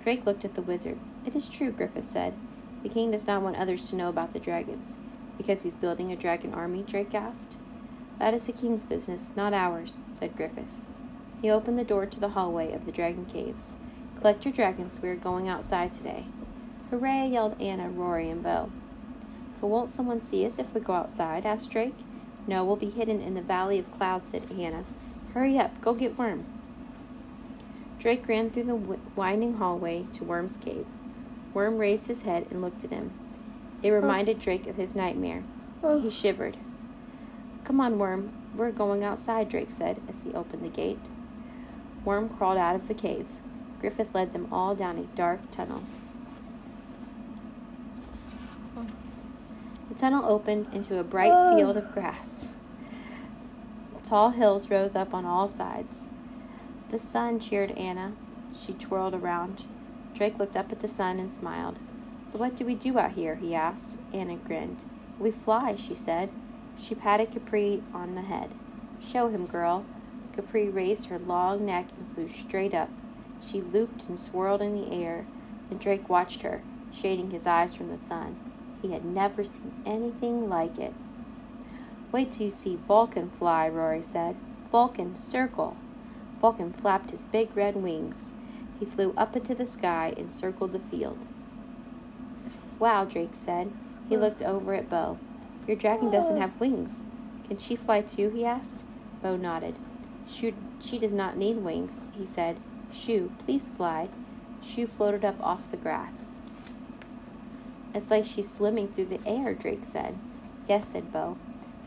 Drake 0.00 0.24
looked 0.24 0.44
at 0.44 0.54
the 0.54 0.62
wizard. 0.62 0.98
It 1.26 1.34
is 1.34 1.48
true, 1.48 1.72
Griffith 1.72 2.04
said. 2.04 2.34
The 2.84 2.88
king 2.88 3.10
does 3.10 3.26
not 3.26 3.42
want 3.42 3.56
others 3.56 3.90
to 3.90 3.96
know 3.96 4.08
about 4.08 4.32
the 4.32 4.38
dragons. 4.38 4.96
Because 5.36 5.64
he's 5.64 5.74
building 5.74 6.12
a 6.12 6.16
dragon 6.16 6.54
army? 6.54 6.84
Drake 6.86 7.14
asked. 7.14 7.56
That 8.20 8.34
is 8.34 8.46
the 8.46 8.52
king's 8.52 8.84
business, 8.84 9.32
not 9.36 9.52
ours, 9.52 9.98
said 10.06 10.36
Griffith. 10.36 10.80
He 11.42 11.50
opened 11.50 11.78
the 11.78 11.84
door 11.84 12.06
to 12.06 12.20
the 12.20 12.30
hallway 12.30 12.72
of 12.72 12.84
the 12.84 12.92
dragon 12.92 13.26
caves. 13.26 13.74
Collect 14.20 14.44
your 14.44 14.52
dragons, 14.52 14.98
we 15.00 15.08
are 15.10 15.14
going 15.14 15.48
outside 15.48 15.92
today. 15.92 16.24
Hooray, 16.90 17.28
yelled 17.28 17.60
Ana, 17.60 17.88
Rori, 17.88 18.28
and 18.28 18.42
Bo. 18.42 18.72
But 19.60 19.68
won't 19.68 19.90
someone 19.90 20.20
see 20.20 20.44
us 20.44 20.58
if 20.58 20.74
we 20.74 20.80
go 20.80 20.94
outside? 20.94 21.46
asked 21.46 21.70
Drake. 21.70 21.94
No, 22.44 22.64
we'll 22.64 22.74
be 22.74 22.90
hidden 22.90 23.20
in 23.20 23.34
the 23.34 23.42
Valley 23.42 23.78
of 23.78 23.92
Clouds, 23.92 24.30
said 24.30 24.50
Ana. 24.50 24.82
Hurry 25.34 25.56
up, 25.56 25.80
go 25.80 25.94
get 25.94 26.18
Worm. 26.18 26.46
Drake 28.00 28.26
ran 28.26 28.50
through 28.50 28.64
the 28.64 28.98
winding 29.14 29.58
hallway 29.58 30.06
to 30.14 30.24
Worm's 30.24 30.56
cave. 30.56 30.86
Worm 31.54 31.78
raised 31.78 32.08
his 32.08 32.22
head 32.22 32.48
and 32.50 32.60
looked 32.60 32.82
at 32.82 32.90
him. 32.90 33.12
It 33.84 33.90
oh. 33.90 33.94
reminded 33.94 34.40
Drake 34.40 34.66
of 34.66 34.74
his 34.74 34.96
nightmare. 34.96 35.44
Oh. 35.80 36.00
He 36.00 36.10
shivered. 36.10 36.56
Come 37.62 37.80
on, 37.80 38.00
Worm. 38.00 38.32
We're 38.56 38.72
going 38.72 39.04
outside, 39.04 39.48
Drake 39.48 39.70
said 39.70 40.00
as 40.08 40.24
he 40.24 40.34
opened 40.34 40.64
the 40.64 40.68
gate. 40.68 40.98
Worm 42.04 42.28
crawled 42.28 42.58
out 42.58 42.74
of 42.74 42.88
the 42.88 42.94
cave. 42.94 43.28
Griffith 43.80 44.14
led 44.14 44.32
them 44.32 44.48
all 44.52 44.74
down 44.74 44.98
a 44.98 45.04
dark 45.16 45.50
tunnel. 45.50 45.82
The 49.88 49.94
tunnel 49.94 50.24
opened 50.26 50.72
into 50.72 50.98
a 50.98 51.04
bright 51.04 51.56
field 51.56 51.76
of 51.76 51.92
grass. 51.92 52.48
Tall 54.02 54.30
hills 54.30 54.70
rose 54.70 54.94
up 54.94 55.12
on 55.12 55.24
all 55.24 55.48
sides. 55.48 56.08
The 56.90 56.98
sun 56.98 57.40
cheered 57.40 57.72
Ana. 57.72 58.12
She 58.58 58.72
twirled 58.72 59.14
around. 59.14 59.64
Drake 60.14 60.38
looked 60.38 60.56
up 60.56 60.72
at 60.72 60.80
the 60.80 60.88
sun 60.88 61.18
and 61.18 61.30
smiled. 61.30 61.78
So 62.28 62.38
what 62.38 62.56
do 62.56 62.64
we 62.64 62.74
do 62.74 62.98
out 62.98 63.12
here? 63.12 63.36
he 63.36 63.54
asked. 63.54 63.98
Ana 64.12 64.36
grinned. 64.36 64.84
We 65.18 65.30
fly, 65.30 65.76
she 65.76 65.94
said. 65.94 66.30
She 66.78 66.94
patted 66.94 67.30
Kepri 67.30 67.82
on 67.94 68.14
the 68.14 68.22
head. 68.22 68.50
Show 69.02 69.28
him, 69.28 69.46
girl. 69.46 69.84
Kepri 70.36 70.72
raised 70.72 71.06
her 71.06 71.18
long 71.18 71.66
neck 71.66 71.88
and 71.96 72.08
flew 72.08 72.28
straight 72.28 72.74
up. 72.74 72.90
She 73.42 73.60
looped 73.60 74.08
and 74.08 74.18
swirled 74.18 74.62
in 74.62 74.74
the 74.74 74.92
air, 74.92 75.26
and 75.70 75.80
Drake 75.80 76.08
watched 76.08 76.42
her, 76.42 76.62
shading 76.92 77.30
his 77.30 77.46
eyes 77.46 77.74
from 77.74 77.88
the 77.88 77.98
sun. 77.98 78.36
He 78.82 78.92
had 78.92 79.04
never 79.04 79.44
seen 79.44 79.72
anything 79.84 80.48
like 80.48 80.78
it. 80.78 80.94
Wait 82.12 82.32
till 82.32 82.46
you 82.46 82.50
see 82.50 82.76
Vulcan 82.76 83.30
fly, 83.30 83.68
Rori 83.68 84.02
said. 84.02 84.36
Vulcan, 84.70 85.16
circle. 85.16 85.76
Vulcan 86.40 86.72
flapped 86.72 87.10
his 87.10 87.22
big 87.22 87.54
red 87.54 87.74
wings. 87.76 88.32
He 88.78 88.86
flew 88.86 89.12
up 89.16 89.34
into 89.34 89.54
the 89.54 89.66
sky 89.66 90.14
and 90.16 90.32
circled 90.32 90.72
the 90.72 90.78
field. 90.78 91.18
Wow, 92.78 93.04
Drake 93.04 93.34
said. 93.34 93.72
He 94.08 94.16
looked 94.16 94.42
over 94.42 94.72
at 94.74 94.88
Bo. 94.88 95.18
Your 95.66 95.76
dragon 95.76 96.10
doesn't 96.10 96.40
have 96.40 96.58
wings. 96.60 97.08
Can 97.46 97.58
she 97.58 97.76
fly 97.76 98.02
too? 98.02 98.30
he 98.30 98.44
asked. 98.44 98.84
Bo 99.22 99.36
nodded. 99.36 99.74
She, 100.30 100.54
she 100.80 100.98
does 100.98 101.12
not 101.12 101.36
need 101.36 101.58
wings, 101.58 102.06
he 102.16 102.24
said. 102.24 102.56
Shu, 102.92 103.32
please 103.38 103.68
fly. 103.68 104.08
Shu 104.62 104.86
floated 104.86 105.24
up 105.24 105.40
off 105.40 105.70
the 105.70 105.76
grass. 105.76 106.42
It's 107.94 108.10
like 108.10 108.26
she's 108.26 108.52
swimming 108.52 108.88
through 108.88 109.06
the 109.06 109.26
air, 109.26 109.54
Drake 109.54 109.84
said. 109.84 110.16
Yes, 110.68 110.88
said 110.88 111.12
Bo. 111.12 111.38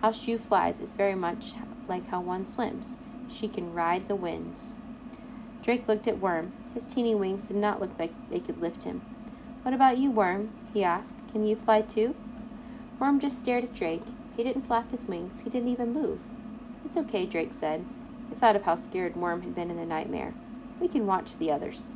How 0.01 0.11
Shu 0.11 0.37
flies 0.37 0.79
is 0.79 0.93
very 0.93 1.15
much 1.15 1.53
like 1.87 2.07
how 2.07 2.21
one 2.21 2.45
swims. 2.45 2.97
She 3.31 3.47
can 3.47 3.73
ride 3.73 4.07
the 4.07 4.15
winds. 4.15 4.75
Drake 5.61 5.87
looked 5.87 6.07
at 6.07 6.19
Worm. 6.19 6.53
His 6.73 6.87
teeny 6.87 7.13
wings 7.13 7.47
did 7.47 7.57
not 7.57 7.79
look 7.79 7.97
like 7.99 8.11
they 8.29 8.39
could 8.39 8.59
lift 8.59 8.83
him. 8.83 9.01
What 9.61 9.73
about 9.73 9.99
you, 9.99 10.09
Worm? 10.09 10.49
he 10.73 10.83
asked. 10.83 11.17
Can 11.31 11.45
you 11.45 11.55
fly 11.55 11.81
too? 11.81 12.15
Worm 12.99 13.19
just 13.19 13.37
stared 13.37 13.63
at 13.63 13.75
Drake. 13.75 14.03
He 14.35 14.43
didn't 14.43 14.63
flap 14.63 14.89
his 14.89 15.05
wings. 15.05 15.41
He 15.41 15.49
didn't 15.49 15.69
even 15.69 15.93
move. 15.93 16.21
It's 16.85 16.97
okay, 16.97 17.25
Drake 17.25 17.53
said. 17.53 17.85
He 18.29 18.35
thought 18.35 18.55
of 18.55 18.63
how 18.63 18.75
scared 18.75 19.15
Worm 19.15 19.41
had 19.41 19.53
been 19.53 19.69
in 19.69 19.77
the 19.77 19.85
nightmare. 19.85 20.33
We 20.81 20.87
can 20.87 21.05
watch 21.05 21.37
the 21.37 21.51
others. 21.51 21.89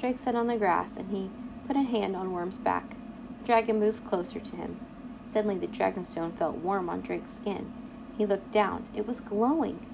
Drake 0.00 0.18
sat 0.18 0.34
on 0.34 0.48
the 0.48 0.58
grass 0.58 0.96
and 0.96 1.10
he 1.10 1.30
put 1.66 1.76
a 1.76 1.82
hand 1.82 2.16
on 2.16 2.32
Worm's 2.32 2.58
back. 2.58 2.96
The 3.40 3.46
dragon 3.46 3.78
moved 3.78 4.04
closer 4.04 4.40
to 4.40 4.56
him. 4.56 4.80
Suddenly, 5.24 5.58
the 5.58 5.68
dragonstone 5.68 6.32
felt 6.32 6.56
warm 6.56 6.90
on 6.90 7.02
Drake's 7.02 7.34
skin. 7.34 7.72
He 8.18 8.26
looked 8.26 8.50
down. 8.50 8.86
It 8.96 9.06
was 9.06 9.20
glowing. 9.20 9.86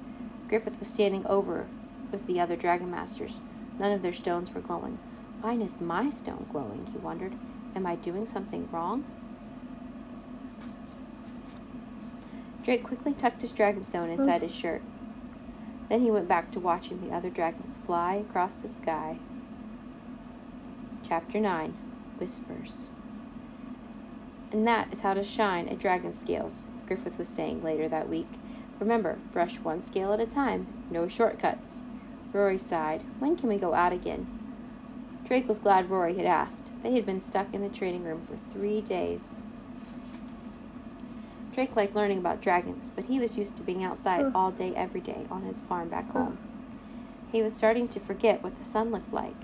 Griffith 0.48 0.78
was 0.78 0.88
standing 0.88 1.26
over 1.26 1.66
with 2.10 2.26
the 2.26 2.40
other 2.40 2.56
dragon 2.56 2.90
masters. 2.90 3.40
None 3.78 3.92
of 3.92 4.00
their 4.00 4.14
stones 4.14 4.54
were 4.54 4.62
glowing. 4.62 4.98
Why 5.42 5.52
is 5.52 5.78
my 5.78 6.08
stone 6.08 6.46
glowing? 6.50 6.88
He 6.90 6.98
wondered. 6.98 7.34
Am 7.74 7.86
I 7.86 7.96
doing 7.96 8.26
something 8.26 8.68
wrong? 8.72 9.04
Drake 12.64 12.82
quickly 12.82 13.12
tucked 13.12 13.42
his 13.42 13.52
dragonstone 13.52 14.08
inside 14.08 14.42
his 14.42 14.54
shirt. 14.54 14.80
Then 15.88 16.00
he 16.00 16.10
went 16.10 16.28
back 16.28 16.50
to 16.52 16.60
watching 16.60 17.00
the 17.00 17.14
other 17.14 17.30
dragons 17.30 17.76
fly 17.76 18.14
across 18.14 18.56
the 18.56 18.68
sky. 18.68 19.18
Chapter 21.06 21.38
9 21.38 21.74
Whispers. 22.18 22.88
And 24.50 24.66
that 24.66 24.92
is 24.92 25.00
how 25.00 25.14
to 25.14 25.22
shine 25.22 25.68
a 25.68 25.76
dragon's 25.76 26.18
scales, 26.18 26.66
Griffith 26.86 27.18
was 27.18 27.28
saying 27.28 27.62
later 27.62 27.88
that 27.88 28.08
week. 28.08 28.28
Remember, 28.80 29.18
brush 29.32 29.58
one 29.60 29.80
scale 29.80 30.12
at 30.12 30.20
a 30.20 30.26
time, 30.26 30.66
no 30.90 31.08
shortcuts. 31.08 31.84
Rori 32.32 32.58
sighed. 32.58 33.02
When 33.18 33.36
can 33.36 33.48
we 33.48 33.56
go 33.56 33.74
out 33.74 33.92
again? 33.92 34.26
Drake 35.24 35.48
was 35.48 35.58
glad 35.58 35.90
Rori 35.90 36.14
had 36.16 36.26
asked. 36.26 36.82
They 36.82 36.92
had 36.92 37.06
been 37.06 37.20
stuck 37.20 37.52
in 37.52 37.62
the 37.62 37.68
training 37.68 38.04
room 38.04 38.22
for 38.22 38.36
three 38.36 38.80
days. 38.80 39.42
Drake 41.56 41.74
liked 41.74 41.94
learning 41.94 42.18
about 42.18 42.42
dragons, 42.42 42.90
but 42.94 43.06
he 43.06 43.18
was 43.18 43.38
used 43.38 43.56
to 43.56 43.62
being 43.62 43.82
outside 43.82 44.20
oh. 44.26 44.32
all 44.34 44.50
day, 44.50 44.74
every 44.76 45.00
day 45.00 45.24
on 45.30 45.40
his 45.40 45.58
farm 45.58 45.88
back 45.88 46.04
oh. 46.10 46.24
home. 46.24 46.38
He 47.32 47.42
was 47.42 47.56
starting 47.56 47.88
to 47.88 47.98
forget 47.98 48.42
what 48.42 48.58
the 48.58 48.62
sun 48.62 48.90
looked 48.90 49.10
like. 49.10 49.36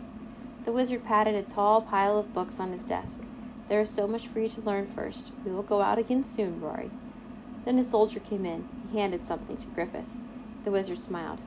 The 0.66 0.72
wizard 0.72 1.06
patted 1.06 1.34
a 1.34 1.42
tall 1.42 1.80
pile 1.80 2.18
of 2.18 2.34
books 2.34 2.60
on 2.60 2.70
his 2.70 2.82
desk. 2.82 3.22
There 3.68 3.80
is 3.80 3.88
so 3.88 4.06
much 4.06 4.28
for 4.28 4.40
you 4.40 4.48
to 4.48 4.60
learn 4.60 4.86
first. 4.88 5.32
We 5.42 5.52
will 5.52 5.62
go 5.62 5.80
out 5.80 5.98
again 5.98 6.22
soon, 6.22 6.60
Rori. 6.60 6.90
Then 7.64 7.78
a 7.78 7.82
soldier 7.82 8.20
came 8.20 8.44
in. 8.44 8.68
He 8.92 8.98
handed 8.98 9.24
something 9.24 9.56
to 9.56 9.66
Griffith. 9.68 10.20
The 10.66 10.70
wizard 10.70 10.98
smiled. 10.98 11.38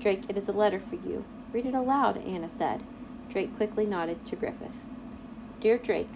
Drake, 0.00 0.22
it 0.30 0.38
is 0.38 0.48
a 0.48 0.52
letter 0.52 0.80
for 0.80 0.94
you. 0.94 1.26
Read 1.52 1.66
it 1.66 1.74
aloud, 1.74 2.16
Ana 2.24 2.48
said. 2.48 2.80
Drake 3.28 3.54
quickly 3.54 3.84
nodded 3.84 4.24
to 4.24 4.36
Griffith. 4.36 4.86
Dear 5.60 5.76
Drake, 5.76 6.08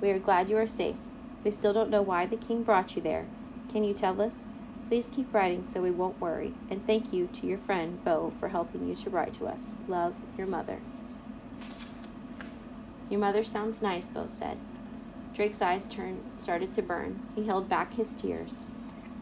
we 0.00 0.10
are 0.10 0.20
glad 0.20 0.48
you 0.48 0.56
are 0.56 0.68
safe. 0.68 0.98
We 1.42 1.50
still 1.50 1.72
don't 1.72 1.90
know 1.90 2.02
why 2.02 2.26
the 2.26 2.36
king 2.36 2.62
brought 2.62 2.94
you 2.94 3.02
there. 3.02 3.26
Can 3.70 3.84
you 3.84 3.94
tell 3.94 4.20
us? 4.20 4.48
Please 4.88 5.08
keep 5.08 5.32
writing 5.32 5.62
so 5.62 5.80
we 5.80 5.92
won't 5.92 6.20
worry. 6.20 6.54
And 6.68 6.84
thank 6.84 7.12
you 7.12 7.28
to 7.34 7.46
your 7.46 7.58
friend, 7.58 8.04
Bo, 8.04 8.30
for 8.30 8.48
helping 8.48 8.88
you 8.88 8.96
to 8.96 9.10
write 9.10 9.34
to 9.34 9.46
us. 9.46 9.76
Love, 9.86 10.20
your 10.36 10.48
mother. 10.48 10.80
Your 13.08 13.20
mother 13.20 13.44
sounds 13.44 13.80
nice, 13.80 14.08
Bo 14.08 14.26
said. 14.26 14.58
Drake's 15.34 15.62
eyes 15.62 15.86
turned, 15.86 16.20
started 16.40 16.72
to 16.72 16.82
burn. 16.82 17.20
He 17.36 17.46
held 17.46 17.68
back 17.68 17.94
his 17.94 18.12
tears. 18.12 18.64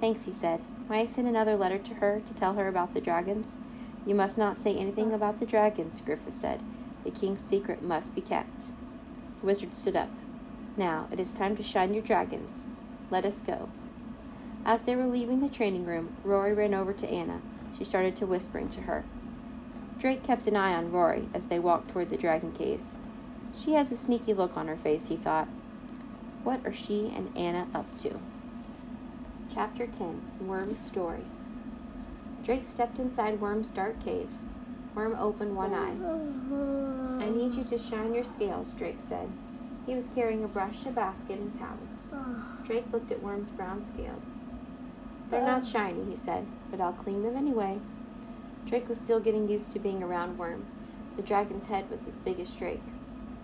Thanks, 0.01 0.25
he 0.25 0.33
said. 0.33 0.63
May 0.89 1.03
I 1.03 1.05
send 1.05 1.29
another 1.29 1.55
letter 1.55 1.79
to 1.79 1.95
her 1.97 2.21
to 2.25 2.35
tell 2.35 2.55
her 2.55 2.69
about 2.69 2.95
the 2.95 3.03
dragons? 3.03 3.59
You 4.07 4.15
must 4.15 4.39
not 4.39 4.57
say 4.57 4.75
anything 4.75 5.13
about 5.13 5.41
the 5.41 5.47
dragons, 5.47 6.01
Griffith 6.01 6.33
said. 6.33 6.63
The 7.05 7.11
king's 7.11 7.45
secret 7.45 7.83
must 7.83 8.15
be 8.15 8.23
kept. 8.23 8.69
The 9.41 9.47
wizard 9.47 9.75
stood 9.75 9.97
up. 9.97 10.11
Now, 10.79 11.07
it 11.13 11.21
is 11.21 11.35
time 11.35 11.55
to 11.57 11.63
shine 11.63 11.93
your 11.93 12.03
dragons. 12.03 12.67
Let 13.11 13.27
us 13.27 13.41
go. 13.41 13.69
As 14.69 14.83
they 14.83 14.95
were 14.95 15.07
leaving 15.07 15.41
the 15.41 15.49
training 15.49 15.87
room, 15.87 16.15
Rori 16.23 16.53
ran 16.53 16.75
over 16.75 16.93
to 16.93 17.09
Ana. 17.09 17.41
She 17.79 17.85
started 17.85 18.15
to 18.17 18.27
whispering 18.27 18.69
to 18.69 18.83
her. 18.83 19.07
Drake 19.99 20.23
kept 20.23 20.47
an 20.47 20.57
eye 20.57 20.75
on 20.75 20.93
Rori 20.93 21.27
as 21.33 21.47
they 21.47 21.59
walked 21.59 21.89
toward 21.89 22.11
the 22.11 22.19
dragon 22.19 22.53
caves. 22.53 22.97
She 23.57 23.73
has 23.73 23.91
a 23.91 23.97
sneaky 23.97 24.35
look 24.35 24.59
on 24.59 24.69
her 24.69 24.77
face, 24.77 25.09
he 25.09 25.17
thought. 25.17 25.49
What 26.45 26.61
are 26.67 26.73
she 26.75 27.11
and 27.17 27.35
Ana 27.35 27.67
up 27.75 27.97
to? 28.01 28.21
Chapter 29.51 29.87
10 29.87 30.21
Worm's 30.39 30.79
Story 30.79 31.25
Drake 32.45 32.67
stepped 32.67 32.99
inside 32.99 33.41
Worm's 33.41 33.71
dark 33.71 34.05
cave. 34.05 34.33
Worm 34.95 35.17
opened 35.19 35.57
one 35.57 35.73
eye. 35.73 35.97
I 37.25 37.31
need 37.31 37.55
you 37.55 37.65
to 37.65 37.79
shine 37.79 38.13
your 38.13 38.23
scales, 38.23 38.73
Drake 38.73 39.01
said. 39.01 39.31
He 39.87 39.95
was 39.95 40.11
carrying 40.15 40.45
a 40.45 40.49
brush, 40.49 40.85
a 40.85 40.91
basket, 40.91 41.39
and 41.39 41.59
towels. 41.59 42.03
Drake 42.67 42.93
looked 42.93 43.11
at 43.11 43.23
Worm's 43.23 43.49
brown 43.49 43.83
scales. 43.83 44.41
They're 45.31 45.43
not 45.43 45.62
oh. 45.62 45.67
shiny, 45.67 46.05
he 46.05 46.17
said, 46.17 46.47
but 46.71 46.81
I'll 46.81 46.93
clean 46.93 47.23
them 47.23 47.37
anyway. 47.37 47.79
Drake 48.67 48.88
was 48.88 49.01
still 49.01 49.21
getting 49.21 49.49
used 49.49 49.73
to 49.73 49.79
being 49.79 50.03
around 50.03 50.38
Worm. 50.38 50.67
The 51.17 51.23
dragon's 51.23 51.69
head 51.69 51.91
was 51.91 52.07
as 52.07 52.19
big 52.19 52.38
as 52.41 52.55
Drake. 52.55 52.83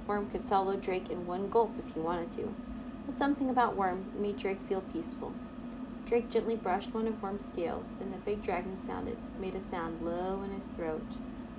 Worm 0.07 0.29
could 0.29 0.43
swallow 0.43 0.77
Drake 0.77 1.11
in 1.11 1.27
one 1.27 1.49
gulp 1.49 1.73
if 1.79 1.95
he 1.95 2.01
wanted 2.01 2.31
to. 2.33 2.55
But 3.07 3.19
something 3.19 3.51
about 3.51 3.77
Worm 3.77 4.07
made 4.19 4.39
Drake 4.39 4.61
feel 4.69 4.81
peaceful. 4.81 5.33
Drake 6.07 6.31
gently 6.31 6.57
brushed 6.57 6.95
one 6.95 7.07
of 7.07 7.23
Worm's 7.23 7.45
scales, 7.47 7.95
and 8.01 8.13
the 8.13 8.19
big 8.19 8.43
dragon 8.43 8.77
sounded 8.77 9.17
made 9.41 9.55
a 9.55 9.61
sound 9.61 10.03
low 10.03 10.43
in 10.43 10.51
his 10.51 10.69
throat. 10.69 11.07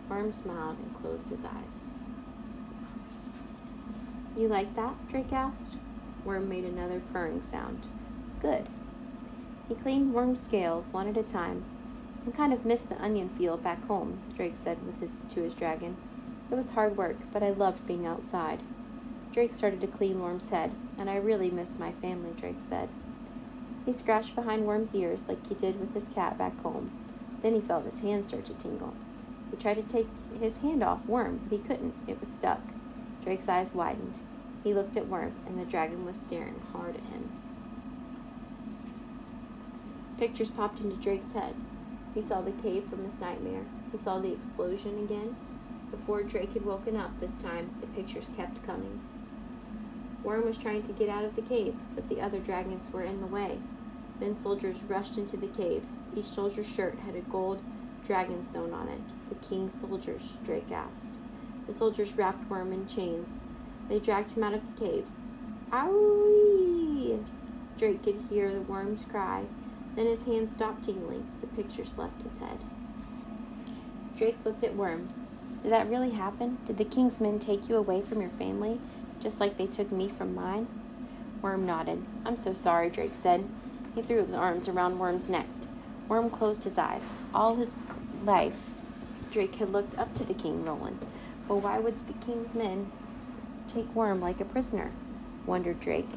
Worm 0.08 0.32
smiled 0.32 0.78
and 0.78 0.96
closed 0.96 1.30
his 1.30 1.44
eyes. 1.44 1.90
You 4.38 4.48
like 4.48 4.76
that? 4.76 4.94
Drake 5.10 5.34
asked. 5.34 5.74
Worm 6.24 6.48
made 6.48 6.66
another 6.66 7.02
purring 7.12 7.42
sound. 7.42 7.88
Good. 8.42 8.68
He 9.68 9.76
cleaned 9.76 10.14
Worm's 10.14 10.42
scales 10.42 10.90
one 10.92 11.08
at 11.08 11.18
a 11.18 11.24
time. 11.24 11.64
I 12.28 12.32
kind 12.32 12.54
of 12.54 12.66
missed 12.66 12.90
the 12.90 13.02
onion 13.02 13.30
field 13.30 13.64
back 13.64 13.86
home, 13.88 14.20
Drake 14.36 14.56
said 14.56 14.86
with 14.86 15.00
his, 15.00 15.20
to 15.30 15.42
his 15.42 15.56
dragon. 15.56 15.98
It 16.52 16.56
was 16.56 16.72
hard 16.72 16.98
work, 16.98 17.18
but 17.34 17.42
I 17.42 17.50
loved 17.50 17.88
being 17.88 18.06
outside. 18.06 18.60
Drake 19.34 19.54
started 19.54 19.82
to 19.82 19.88
clean 19.88 20.22
Worm's 20.22 20.50
head, 20.50 20.72
and 20.98 21.10
I 21.10 21.18
really 21.18 21.50
miss 21.50 21.80
my 21.80 21.92
family, 21.92 22.32
Drake 22.38 22.60
said. 22.60 22.90
He 23.86 23.94
scratched 23.94 24.36
behind 24.36 24.66
Worm's 24.66 24.96
ears 24.96 25.28
like 25.28 25.48
he 25.48 25.56
did 25.56 25.80
with 25.80 25.94
his 25.94 26.10
cat 26.10 26.38
back 26.38 26.60
home. 26.62 26.92
Then 27.42 27.54
he 27.54 27.62
felt 27.62 27.86
his 27.86 28.02
hand 28.02 28.26
start 28.26 28.46
to 28.46 28.54
tingle. 28.54 28.94
He 29.52 29.58
tried 29.58 29.76
to 29.76 29.84
take 29.84 30.08
his 30.40 30.60
hand 30.60 30.84
off 30.84 31.08
Worm, 31.08 31.42
but 31.44 31.58
he 31.58 31.64
couldn't. 31.64 31.94
It 32.08 32.20
was 32.20 32.30
stuck. 32.30 32.62
Drake's 33.24 33.50
eyes 33.50 33.76
widened. 33.76 34.20
He 34.64 34.74
looked 34.74 34.98
at 34.98 35.08
Worm, 35.08 35.34
and 35.46 35.60
the 35.60 35.66
dragon 35.66 36.06
was 36.06 36.16
staring 36.16 36.62
hard 36.72 36.96
at 36.96 37.04
him. 37.04 37.30
Pictures 40.18 40.50
popped 40.50 40.80
into 40.80 40.96
Drake's 40.96 41.34
head. 41.34 41.56
He 42.14 42.22
saw 42.22 42.42
the 42.42 42.52
cave 42.52 42.86
from 42.86 43.04
his 43.04 43.20
nightmare. 43.20 43.64
He 43.92 43.98
saw 43.98 44.20
the 44.20 44.32
explosion 44.32 45.04
again. 45.04 45.36
Before 45.92 46.24
Drake 46.24 46.54
had 46.54 46.66
woken 46.66 46.96
up 46.96 47.20
this 47.20 47.42
time, 47.42 47.72
the 47.82 47.88
pictures 47.88 48.32
kept 48.36 48.66
coming. 48.66 49.02
Worm 50.24 50.46
was 50.46 50.58
trying 50.58 50.84
to 50.84 50.94
get 50.94 51.10
out 51.10 51.26
of 51.26 51.36
the 51.36 51.42
cave, 51.42 51.76
but 51.94 52.10
the 52.10 52.22
other 52.22 52.40
dragons 52.40 52.92
were 52.92 53.04
in 53.04 53.22
the 53.22 53.28
way. 53.28 53.60
Then 54.20 54.36
soldiers 54.36 54.84
rushed 54.84 55.18
into 55.18 55.38
the 55.38 55.48
cave. 55.48 55.84
Each 56.16 56.26
soldier's 56.26 56.74
shirt 56.74 56.98
had 57.06 57.16
a 57.16 57.22
gold 57.22 57.62
dragon 58.06 58.44
sewn 58.44 58.74
on 58.74 58.88
it. 58.88 59.02
The 59.30 59.48
king's 59.48 59.80
soldiers, 59.80 60.38
Drake 60.44 60.72
asked. 60.72 61.16
The 61.68 61.74
soldiers 61.74 62.16
wrapped 62.16 62.50
Worm 62.50 62.72
in 62.72 62.88
chains. 62.88 63.48
They 63.90 64.00
dragged 64.00 64.32
him 64.32 64.44
out 64.44 64.54
of 64.54 64.66
the 64.66 64.86
cave. 64.86 65.08
Owie! 65.72 67.24
Drake 67.78 68.04
could 68.04 68.24
hear 68.30 68.52
the 68.54 68.62
worm's 68.62 69.06
cry. 69.06 69.44
Then 69.96 70.06
his 70.06 70.26
hand 70.26 70.50
stopped 70.50 70.84
tingling. 70.84 71.26
The 71.42 71.48
pictures 71.48 71.98
left 71.98 72.24
his 72.24 72.40
head. 72.40 72.60
Drake 74.18 74.38
looked 74.44 74.64
at 74.64 74.76
Worm. 74.76 75.08
Did 75.64 75.72
that 75.72 75.88
really 75.88 76.12
happen? 76.12 76.60
Did 76.66 76.78
the 76.78 76.86
king's 76.86 77.20
men 77.20 77.40
take 77.40 77.68
you 77.68 77.76
away 77.76 78.02
from 78.02 78.22
your 78.22 78.30
family, 78.30 78.80
just 79.22 79.40
like 79.40 79.58
they 79.58 79.68
took 79.68 79.92
me 79.92 80.08
from 80.08 80.36
mine? 80.36 80.68
Worm 81.42 81.66
nodded. 81.66 82.04
I'm 82.26 82.38
so 82.38 82.54
sorry, 82.54 82.90
Drake 82.90 83.14
said. 83.16 83.46
He 83.94 84.02
threw 84.02 84.26
his 84.26 84.34
arms 84.34 84.68
around 84.68 85.00
Worm's 85.00 85.30
neck. 85.30 85.48
Worm 86.08 86.30
closed 86.30 86.66
his 86.66 86.78
eyes. 86.78 87.16
All 87.34 87.56
his 87.56 87.76
life, 88.24 88.72
Drake 89.32 89.56
had 89.56 89.72
looked 89.72 89.98
up 89.98 90.14
to 90.16 90.24
the 90.24 90.34
king, 90.34 90.66
Roland. 90.66 91.06
But 91.48 91.58
why 91.58 91.80
would 91.80 92.08
the 92.08 92.26
king's 92.26 92.56
men 92.56 92.92
take 93.68 93.94
Worm 93.96 94.22
like 94.22 94.40
a 94.40 94.46
prisoner? 94.46 94.92
wondered 95.46 95.80
Drake. 95.80 96.10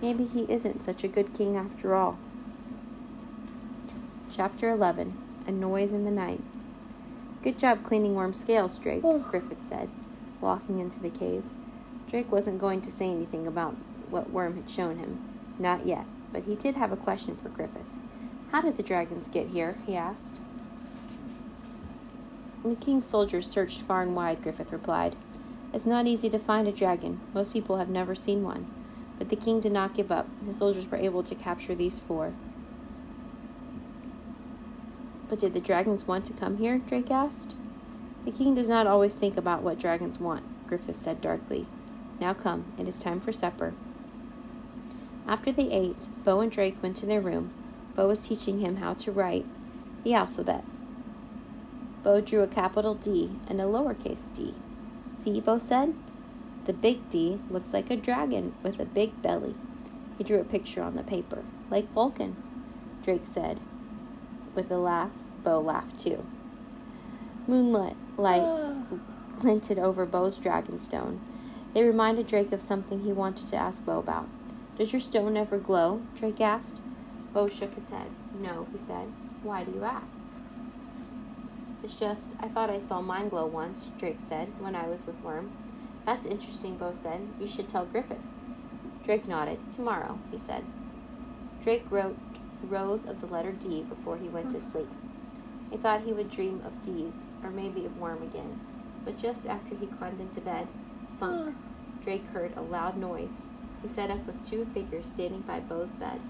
Maybe 0.00 0.24
he 0.24 0.50
isn't 0.52 0.82
such 0.82 1.04
a 1.04 1.08
good 1.08 1.34
king 1.34 1.56
after 1.56 1.94
all. 1.94 2.18
Chapter 4.34 4.70
11 4.70 5.12
A 5.46 5.52
Noise 5.52 5.92
in 5.92 6.06
the 6.06 6.10
Night. 6.10 6.40
Good 7.42 7.58
job 7.58 7.82
cleaning 7.82 8.14
Worm's 8.14 8.40
scales, 8.40 8.78
Drake, 8.78 9.02
Griffith 9.02 9.60
said, 9.60 9.90
walking 10.40 10.78
into 10.78 10.98
the 11.00 11.10
cave. 11.10 11.44
Drake 12.08 12.32
wasn't 12.32 12.58
going 12.58 12.80
to 12.80 12.90
say 12.90 13.10
anything 13.10 13.46
about 13.46 13.74
what 14.08 14.30
Worm 14.30 14.56
had 14.56 14.70
shown 14.70 14.96
him. 14.96 15.18
Not 15.58 15.84
yet, 15.84 16.06
but 16.32 16.44
he 16.44 16.54
did 16.54 16.76
have 16.76 16.90
a 16.90 16.96
question 16.96 17.36
for 17.36 17.50
Griffith. 17.50 17.90
How 18.52 18.62
did 18.62 18.78
the 18.78 18.82
dragons 18.82 19.28
get 19.28 19.48
here? 19.48 19.76
he 19.86 19.96
asked. 19.96 20.40
The 22.64 22.74
king's 22.76 23.04
soldiers 23.04 23.46
searched 23.46 23.82
far 23.82 24.00
and 24.00 24.16
wide, 24.16 24.42
Griffith 24.42 24.72
replied. 24.72 25.14
It's 25.74 25.84
not 25.84 26.06
easy 26.06 26.30
to 26.30 26.38
find 26.38 26.66
a 26.66 26.72
dragon. 26.72 27.20
Most 27.34 27.52
people 27.52 27.76
have 27.76 27.90
never 27.90 28.14
seen 28.14 28.42
one. 28.42 28.66
But 29.18 29.28
the 29.28 29.36
king 29.36 29.60
did 29.60 29.72
not 29.72 29.94
give 29.94 30.10
up. 30.10 30.26
His 30.46 30.56
soldiers 30.56 30.90
were 30.90 30.96
able 30.96 31.22
to 31.22 31.34
capture 31.34 31.74
these 31.74 32.00
four. 32.00 32.32
But 35.32 35.38
did 35.38 35.54
the 35.54 35.60
dragons 35.60 36.06
want 36.06 36.26
to 36.26 36.34
come 36.34 36.58
here? 36.58 36.76
Drake 36.76 37.10
asked. 37.10 37.56
The 38.26 38.30
king 38.30 38.54
does 38.54 38.68
not 38.68 38.86
always 38.86 39.14
think 39.14 39.38
about 39.38 39.62
what 39.62 39.78
dragons 39.78 40.20
want, 40.20 40.44
Griffith 40.66 40.94
said 40.94 41.22
darkly. 41.22 41.64
Now 42.20 42.34
come, 42.34 42.66
it 42.78 42.86
is 42.86 43.02
time 43.02 43.18
for 43.18 43.32
supper. 43.32 43.72
After 45.26 45.50
they 45.50 45.70
ate, 45.70 46.08
Bo 46.22 46.40
and 46.40 46.52
Drake 46.52 46.82
went 46.82 46.98
to 46.98 47.06
their 47.06 47.22
room. 47.22 47.50
Bo 47.96 48.08
was 48.08 48.28
teaching 48.28 48.60
him 48.60 48.76
how 48.76 48.92
to 48.92 49.10
write 49.10 49.46
the 50.04 50.12
alphabet. 50.12 50.64
Bo 52.02 52.20
drew 52.20 52.42
a 52.42 52.46
capital 52.46 52.92
D 52.92 53.30
and 53.48 53.58
a 53.58 53.64
lowercase 53.64 54.34
d. 54.34 54.52
See, 55.16 55.40
Bo 55.40 55.56
said. 55.56 55.94
The 56.66 56.74
big 56.74 57.08
D 57.08 57.38
looks 57.48 57.72
like 57.72 57.90
a 57.90 57.96
dragon 57.96 58.52
with 58.62 58.78
a 58.78 58.84
big 58.84 59.22
belly. 59.22 59.54
He 60.18 60.24
drew 60.24 60.40
a 60.40 60.44
picture 60.44 60.82
on 60.82 60.94
the 60.94 61.02
paper, 61.02 61.42
like 61.70 61.90
Vulcan, 61.92 62.36
Drake 63.02 63.24
said. 63.24 63.60
With 64.54 64.70
a 64.70 64.76
laugh, 64.76 65.12
Bo 65.42 65.60
laughed 65.60 65.98
too. 65.98 66.24
Moonlight 67.46 67.96
light 68.16 68.84
glinted 69.38 69.78
over 69.78 70.06
Bo's 70.06 70.38
dragonstone. 70.38 71.18
It 71.74 71.82
reminded 71.82 72.26
Drake 72.26 72.52
of 72.52 72.60
something 72.60 73.00
he 73.00 73.12
wanted 73.12 73.48
to 73.48 73.56
ask 73.56 73.84
Bo 73.84 73.98
about. 73.98 74.28
Does 74.76 74.92
your 74.92 75.00
stone 75.00 75.36
ever 75.36 75.58
glow? 75.58 76.02
Drake 76.14 76.40
asked. 76.40 76.82
Bo 77.32 77.48
shook 77.48 77.74
his 77.74 77.88
head. 77.88 78.08
No, 78.38 78.66
he 78.70 78.78
said. 78.78 79.08
Why 79.42 79.64
do 79.64 79.72
you 79.72 79.84
ask? 79.84 80.26
It's 81.82 81.98
just, 81.98 82.36
I 82.40 82.48
thought 82.48 82.70
I 82.70 82.78
saw 82.78 83.00
mine 83.00 83.28
glow 83.28 83.46
once, 83.46 83.90
Drake 83.98 84.20
said, 84.20 84.48
when 84.60 84.76
I 84.76 84.86
was 84.86 85.06
with 85.06 85.20
Worm. 85.20 85.50
That's 86.04 86.26
interesting, 86.26 86.76
Bo 86.76 86.92
said. 86.92 87.20
You 87.40 87.48
should 87.48 87.68
tell 87.68 87.86
Griffith. 87.86 88.22
Drake 89.04 89.26
nodded. 89.26 89.58
Tomorrow, 89.72 90.18
he 90.30 90.38
said. 90.38 90.64
Drake 91.62 91.84
wrote 91.90 92.18
rows 92.62 93.06
of 93.06 93.20
the 93.20 93.26
letter 93.26 93.52
D 93.52 93.82
before 93.82 94.16
he 94.16 94.28
went 94.28 94.50
to 94.50 94.58
hmm. 94.58 94.64
sleep. 94.64 94.88
He 95.72 95.78
thought 95.78 96.02
he 96.02 96.12
would 96.12 96.30
dream 96.30 96.60
of 96.66 96.82
D's, 96.82 97.30
or 97.42 97.50
maybe 97.50 97.86
of 97.86 97.98
Worm 97.98 98.22
again. 98.22 98.60
But 99.06 99.18
just 99.18 99.46
after 99.46 99.74
he 99.74 99.86
climbed 99.86 100.20
into 100.20 100.42
bed, 100.42 100.68
thunk, 101.18 101.56
Drake 102.04 102.26
heard 102.26 102.52
a 102.54 102.60
loud 102.60 102.98
noise. 102.98 103.46
He 103.80 103.88
sat 103.88 104.10
up 104.10 104.26
with 104.26 104.46
two 104.48 104.66
figures 104.66 105.06
standing 105.06 105.40
by 105.40 105.60
Bo's 105.60 105.92
bed. 105.92 106.20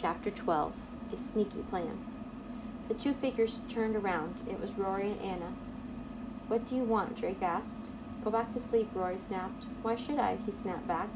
Chapter 0.00 0.30
12 0.30 0.76
A 1.12 1.16
Sneaky 1.16 1.62
Plan. 1.68 1.98
The 2.86 2.94
two 2.94 3.12
figures 3.12 3.62
turned 3.68 3.96
around. 3.96 4.40
It 4.48 4.60
was 4.60 4.78
Rori 4.78 5.10
and 5.10 5.20
Ana. 5.20 5.52
What 6.46 6.64
do 6.64 6.76
you 6.76 6.84
want? 6.84 7.16
Drake 7.16 7.42
asked. 7.42 7.88
Go 8.22 8.30
back 8.30 8.52
to 8.52 8.60
sleep, 8.60 8.88
Rori 8.94 9.18
snapped. 9.18 9.64
Why 9.82 9.96
should 9.96 10.20
I? 10.20 10.38
He 10.46 10.52
snapped 10.52 10.86
back. 10.86 11.08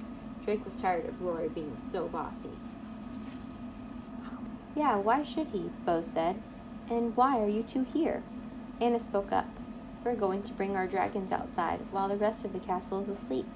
Drake 0.44 0.64
was 0.64 0.82
tired 0.82 1.06
of 1.06 1.22
Rori 1.22 1.48
being 1.48 1.76
so 1.76 2.08
bossy. 2.08 2.50
Yeah, 4.74 4.96
why 4.96 5.22
should 5.22 5.48
he? 5.48 5.70
Bo 5.84 6.00
said. 6.00 6.36
And 6.90 7.16
why 7.16 7.38
are 7.38 7.48
you 7.48 7.62
two 7.62 7.84
here? 7.84 8.22
Ana 8.80 9.00
spoke 9.00 9.32
up. 9.32 9.48
We're 10.04 10.16
going 10.16 10.42
to 10.44 10.52
bring 10.52 10.76
our 10.76 10.86
dragons 10.86 11.30
outside 11.30 11.80
while 11.90 12.08
the 12.08 12.16
rest 12.16 12.44
of 12.44 12.52
the 12.52 12.58
castle 12.58 13.00
is 13.02 13.08
asleep. 13.08 13.46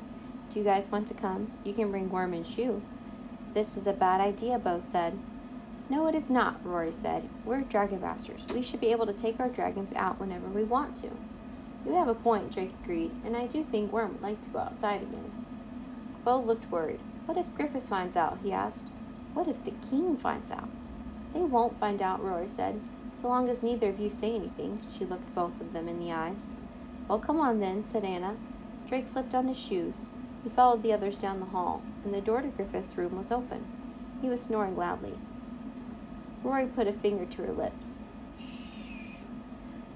Do 0.53 0.61
you 0.61 0.65
guys 0.65 0.91
want 0.91 1.09
to 1.09 1.15
come? 1.15 1.51
You 1.65 1.73
can 1.73 1.91
bring 1.91 2.11
Worm 2.11 2.33
and 2.33 2.47
Shu. 2.47 2.83
This 3.55 3.77
is 3.77 3.87
a 3.87 3.93
bad 3.93 4.21
idea, 4.21 4.59
Bo 4.59 4.79
said. 4.79 5.19
No, 5.89 6.07
it 6.09 6.15
is 6.15 6.29
not, 6.29 6.65
Rori 6.65 6.93
said. 6.93 7.29
We're 7.45 7.63
dragon 7.63 8.01
masters. 8.01 8.45
We 8.55 8.63
should 8.63 8.81
be 8.81 8.91
able 8.91 9.07
to 9.07 9.13
take 9.13 9.41
our 9.41 9.49
dragons 9.49 9.93
out 9.95 10.21
whenever 10.21 10.49
we 10.49 10.65
want 10.65 10.97
to. 10.97 11.11
You 11.87 11.95
have 11.95 12.09
a 12.09 12.15
point, 12.15 12.53
Drake 12.53 12.75
agreed, 12.83 13.13
and 13.25 13.37
I 13.37 13.47
do 13.47 13.63
think 13.63 13.93
Worm 13.93 14.15
would 14.15 14.23
like 14.23 14.43
to 14.43 14.51
go 14.51 14.59
outside 14.59 15.03
again. 15.03 15.31
Bo 16.25 16.41
looked 16.41 16.71
worried. 16.71 17.01
What 17.27 17.39
if 17.39 17.55
Griffith 17.55 17.85
finds 17.85 18.17
out? 18.17 18.39
he 18.43 18.53
asked. 18.53 18.89
What 19.35 19.49
if 19.49 19.65
the 19.65 19.73
king 19.89 20.17
finds 20.17 20.51
out? 20.51 20.69
They 21.35 21.41
won't 21.41 21.79
find 21.79 22.01
out, 22.01 22.23
Rori 22.23 22.49
said. 22.49 22.81
So 23.17 23.29
long 23.29 23.49
as 23.49 23.63
neither 23.63 23.89
of 23.89 23.99
you 23.99 24.09
say 24.11 24.35
anything. 24.35 24.81
She 24.97 25.05
looked 25.05 25.35
both 25.35 25.61
of 25.61 25.73
them 25.73 25.89
in 25.89 25.99
the 25.99 26.13
eyes. 26.13 26.57
Well, 27.09 27.19
come 27.19 27.41
on 27.41 27.61
then, 27.61 27.85
said 27.85 28.05
Ana. 28.05 28.37
Drake 28.89 29.09
slipped 29.09 29.35
on 29.35 29.49
his 29.49 29.59
shoes. 29.59 30.07
He 30.45 30.51
followed 30.51 30.83
the 30.83 30.93
others 30.93 31.17
down 31.17 31.41
the 31.41 31.47
hall, 31.47 31.83
and 32.05 32.15
the 32.15 32.21
door 32.21 32.41
to 32.41 32.49
Griffith's 32.49 32.97
room 32.97 33.17
was 33.17 33.33
open. 33.33 33.65
He 34.23 34.29
was 34.29 34.43
snoring 34.43 34.77
loudly. 34.77 35.15
Rori 36.45 36.67
put 36.67 36.87
a 36.87 36.93
finger 36.93 37.25
to 37.25 37.43
her 37.43 37.53
lips. 37.53 38.05
Shh. 38.41 39.17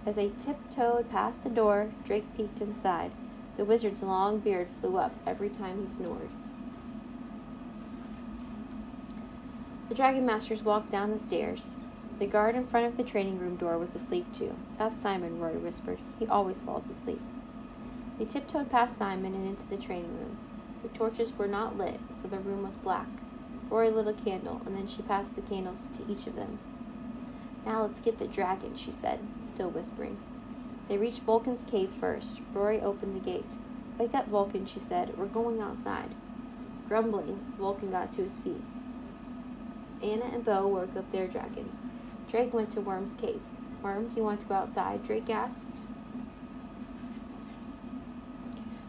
As 0.07 0.17
they 0.17 0.33
tiptoed 0.39 1.11
past 1.11 1.45
the 1.45 1.51
door, 1.51 1.91
Drake 2.05 2.25
peeked 2.37 2.61
inside. 2.61 3.13
The 3.57 3.65
wizard's 3.65 4.03
long 4.03 4.39
beard 4.39 4.69
flew 4.69 4.97
up 4.97 5.13
every 5.27 5.51
time 5.51 5.81
he 5.81 5.87
snored. 5.87 6.31
The 9.91 9.97
Dragon 9.97 10.25
Masters 10.25 10.63
walked 10.63 10.89
down 10.89 11.11
the 11.11 11.19
stairs. 11.19 11.75
The 12.21 12.27
guard 12.27 12.55
in 12.55 12.65
front 12.65 12.87
of 12.87 12.97
the 12.97 13.03
training 13.03 13.41
room 13.41 13.57
door 13.57 13.77
was 13.77 13.97
asleep 13.97 14.25
too. 14.33 14.55
That's 14.79 15.01
Simon, 15.01 15.41
Rori 15.41 15.57
whispered. 15.57 15.99
He 16.21 16.29
always 16.29 16.63
falls 16.63 16.89
asleep. 16.89 17.21
They 18.17 18.25
tiptoed 18.25 18.71
past 18.71 18.97
Simon 18.97 19.35
and 19.35 19.45
into 19.45 19.67
the 19.67 19.77
training 19.77 20.17
room. 20.17 20.39
The 20.85 20.97
torches 20.97 21.37
were 21.37 21.49
not 21.49 21.77
lit, 21.77 21.99
so 22.09 22.29
the 22.29 22.39
room 22.39 22.63
was 22.63 22.77
black. 22.77 23.09
Rori 23.69 23.91
lit 23.91 24.07
a 24.07 24.13
candle, 24.13 24.63
and 24.65 24.77
then 24.77 24.87
she 24.87 25.03
passed 25.03 25.35
the 25.35 25.43
candles 25.43 25.91
to 25.97 26.09
each 26.09 26.29
of 26.29 26.37
them. 26.37 26.61
Now 27.67 27.83
let's 27.83 27.99
get 27.99 28.21
the 28.21 28.29
dragon, 28.29 28.77
she 28.77 28.93
said, 28.93 29.19
still 29.43 29.71
whispering. 29.71 30.19
They 30.89 30.99
reached 30.99 31.23
Vulcan's 31.23 31.65
cave 31.65 31.91
first. 31.91 32.43
Rori 32.55 32.81
opened 32.81 33.17
the 33.17 33.29
gate. 33.29 33.55
Wake 33.99 34.15
up, 34.15 34.29
Vulcan, 34.29 34.67
she 34.67 34.79
said. 34.79 35.19
We're 35.19 35.27
going 35.27 35.61
outside. 35.61 36.11
Grumbling, 36.87 37.41
Vulcan 37.59 37.91
got 37.91 38.13
to 38.13 38.23
his 38.23 38.39
feet. 38.39 38.63
Ana 40.03 40.27
and 40.33 40.45
Bo 40.45 40.67
woke 40.67 40.97
up 40.97 41.11
their 41.13 41.27
dragons. 41.27 41.87
Drake 42.29 42.55
went 42.55 42.71
to 42.71 42.81
Worm's 42.81 43.15
cave. 43.15 43.43
Worm, 43.83 44.09
do 44.09 44.17
you 44.17 44.25
want 44.25 44.41
to 44.41 44.47
go 44.47 44.55
outside? 44.55 45.05
Drake 45.05 45.29
asked. 45.29 45.81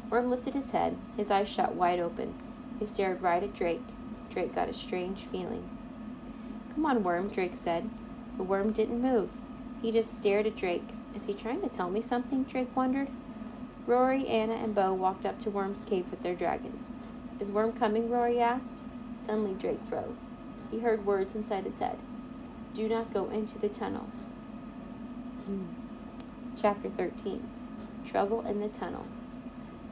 Worm 0.10 0.30
lifted 0.30 0.54
his 0.54 0.71
head, 0.71 0.97
his 1.15 1.32
eyes 1.32 1.47
shut 1.47 1.76
wide 1.76 2.00
open. 2.00 2.34
He 2.80 2.86
stared 2.86 3.21
right 3.21 3.41
at 3.41 3.54
Drake. 3.54 3.84
Drake 4.30 4.54
got 4.54 4.69
a 4.69 4.74
strange 4.74 5.24
feeling. 5.24 5.69
Come 6.74 6.86
on, 6.86 7.04
Worm, 7.04 7.30
Drake 7.30 7.56
said. 7.56 7.89
The 8.38 8.43
worm 8.43 8.71
didn't 8.71 9.02
move. 9.02 9.32
He 9.82 9.91
just 9.91 10.17
stared 10.17 10.47
at 10.47 10.56
Drake. 10.56 10.88
Is 11.15 11.28
he 11.28 11.34
trying 11.34 11.62
to 11.62 11.69
tell 11.69 11.89
me 11.89 12.02
something? 12.02 12.43
Drake 12.43 12.76
wondered. 12.76 13.08
Rori, 13.86 14.28
Anna, 14.28 14.54
and 14.54 14.76
Bo 14.76 14.93
walked 14.93 15.26
up 15.26 15.39
to 15.41 15.50
Worm's 15.50 15.84
cave 15.84 16.10
with 16.10 16.24
their 16.24 16.36
dragons. 16.36 16.93
Is 17.39 17.50
Worm 17.50 17.74
coming? 17.74 18.10
Rori 18.10 18.39
asked. 18.39 18.80
Suddenly, 19.19 19.56
Drake 19.56 19.80
froze. 19.88 20.26
He 20.71 20.79
heard 20.79 21.05
words 21.05 21.36
inside 21.36 21.65
his 21.65 21.79
head. 21.79 21.97
Do 22.73 22.88
not 22.88 23.13
go 23.13 23.29
into 23.29 23.60
the 23.60 23.69
tunnel. 23.69 24.07
Chapter 26.60 26.89
13 26.89 27.47
Trouble 28.05 28.45
in 28.47 28.62
the 28.62 28.69
Tunnel. 28.69 29.05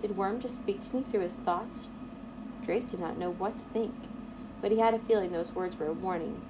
Did 0.01 0.17
Worm 0.17 0.41
just 0.41 0.57
speak 0.57 0.81
to 0.83 0.95
me 0.95 1.03
through 1.03 1.21
his 1.21 1.35
thoughts? 1.35 1.89
Drake 2.63 2.87
did 2.87 2.99
not 2.99 3.17
know 3.17 3.31
what 3.31 3.57
to 3.57 3.63
think, 3.65 3.93
but 4.61 4.71
he 4.71 4.79
had 4.79 4.93
a 4.93 4.99
feeling 4.99 5.31
those 5.31 5.53
words 5.53 5.77
were 5.77 5.87
a 5.87 5.93
warning 5.93 6.41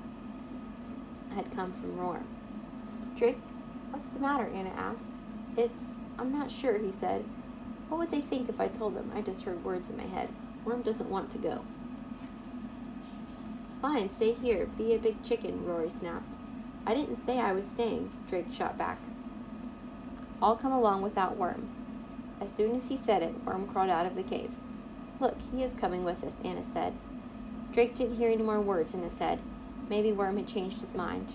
had 1.35 1.55
come 1.55 1.71
from 1.71 1.97
Worm. 1.97 2.25
Drake, 3.15 3.37
what's 3.91 4.09
the 4.09 4.19
matter? 4.19 4.49
Ana 4.53 4.69
asked. 4.69 5.15
It's, 5.57 5.95
I'm 6.17 6.31
not 6.31 6.51
sure, 6.51 6.77
he 6.77 6.91
said. 6.91 7.23
What 7.87 7.97
would 7.99 8.11
they 8.11 8.21
think 8.21 8.49
if 8.49 8.59
I 8.59 8.67
told 8.67 8.95
them 8.95 9.11
I 9.15 9.21
just 9.21 9.45
heard 9.45 9.63
words 9.63 9.89
in 9.89 9.97
my 9.97 10.03
head? 10.03 10.29
Worm 10.65 10.81
doesn't 10.81 11.09
want 11.09 11.31
to 11.31 11.37
go. 11.37 11.63
Fine, 13.81 14.09
stay 14.09 14.33
here. 14.33 14.65
Be 14.77 14.93
a 14.93 14.99
big 14.99 15.23
chicken, 15.23 15.65
Rori 15.65 15.89
snapped. 15.89 16.35
I 16.85 16.93
didn't 16.93 17.15
say 17.15 17.39
I 17.39 17.53
was 17.53 17.65
staying, 17.65 18.11
Drake 18.27 18.53
shot 18.53 18.77
back. 18.77 18.99
I'll 20.41 20.57
come 20.57 20.71
along 20.71 21.01
without 21.01 21.37
Worm. 21.37 21.69
As 22.41 22.53
soon 22.53 22.75
as 22.75 22.89
he 22.89 22.97
said 22.97 23.23
it, 23.23 23.43
Worm 23.45 23.67
crawled 23.67 23.89
out 23.89 24.05
of 24.05 24.15
the 24.15 24.23
cave. 24.23 24.51
Look, 25.19 25.37
he 25.51 25.63
is 25.63 25.75
coming 25.75 26.03
with 26.03 26.23
us, 26.23 26.41
Ana 26.43 26.63
said. 26.63 26.93
Drake 27.71 27.95
didn't 27.95 28.17
hear 28.17 28.29
any 28.29 28.43
more 28.43 28.59
words 28.59 28.93
in 28.93 29.03
his 29.03 29.19
head. 29.19 29.39
Maybe 29.89 30.11
Worm 30.11 30.37
had 30.37 30.47
changed 30.47 30.81
his 30.81 30.93
mind. 30.93 31.33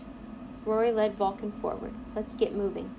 Rori 0.67 0.93
led 0.93 1.15
Vulcan 1.15 1.53
forward. 1.53 1.93
Let's 2.15 2.35
get 2.35 2.55
moving. 2.55 2.95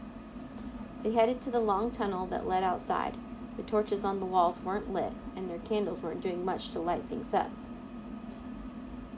They 1.03 1.12
headed 1.12 1.41
to 1.41 1.51
the 1.51 1.60
long 1.60 1.91
tunnel 1.91 2.25
that 2.27 2.47
led 2.47 2.63
outside. 2.63 3.15
The 3.58 3.63
torches 3.63 4.03
on 4.03 4.19
the 4.19 4.25
walls 4.25 4.60
weren't 4.62 4.91
lit, 4.91 5.13
and 5.36 5.49
their 5.49 5.60
candles 5.60 6.01
weren't 6.01 6.21
doing 6.21 6.43
much 6.43 6.71
to 6.71 6.79
light 6.79 7.03
things 7.03 7.34
up. 7.34 7.51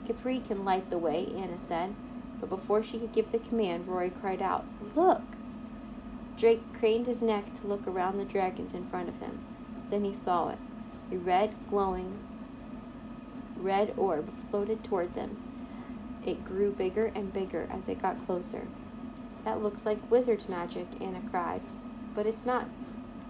Kepri 0.08 0.44
can 0.46 0.64
light 0.64 0.88
the 0.90 0.98
way, 0.98 1.28
Ana 1.36 1.58
said. 1.58 1.94
But 2.40 2.48
before 2.48 2.82
she 2.82 2.98
could 2.98 3.12
give 3.12 3.30
the 3.30 3.38
command, 3.38 3.88
Rori 3.88 4.10
cried 4.10 4.40
out, 4.40 4.64
Look! 4.94 5.22
Drake 6.38 6.62
craned 6.72 7.06
his 7.06 7.20
neck 7.20 7.52
to 7.54 7.66
look 7.66 7.86
around 7.86 8.16
the 8.16 8.24
dragons 8.24 8.74
in 8.74 8.84
front 8.84 9.08
of 9.08 9.18
him. 9.18 9.40
Then 9.90 10.04
he 10.04 10.14
saw 10.14 10.50
it. 10.50 10.58
A 11.12 11.16
red, 11.16 11.54
glowing, 11.68 12.18
red 13.56 13.92
orb 13.96 14.30
floated 14.30 14.84
toward 14.84 15.14
them. 15.14 15.36
It 16.24 16.44
grew 16.44 16.72
bigger 16.72 17.10
and 17.14 17.32
bigger 17.32 17.68
as 17.70 17.88
it 17.88 18.02
got 18.02 18.24
closer. 18.26 18.68
That 19.44 19.62
looks 19.62 19.84
like 19.86 20.10
wizard's 20.10 20.48
magic, 20.48 20.86
Ana 21.00 21.22
cried. 21.30 21.62
But 22.14 22.26
it's 22.26 22.46
not 22.46 22.68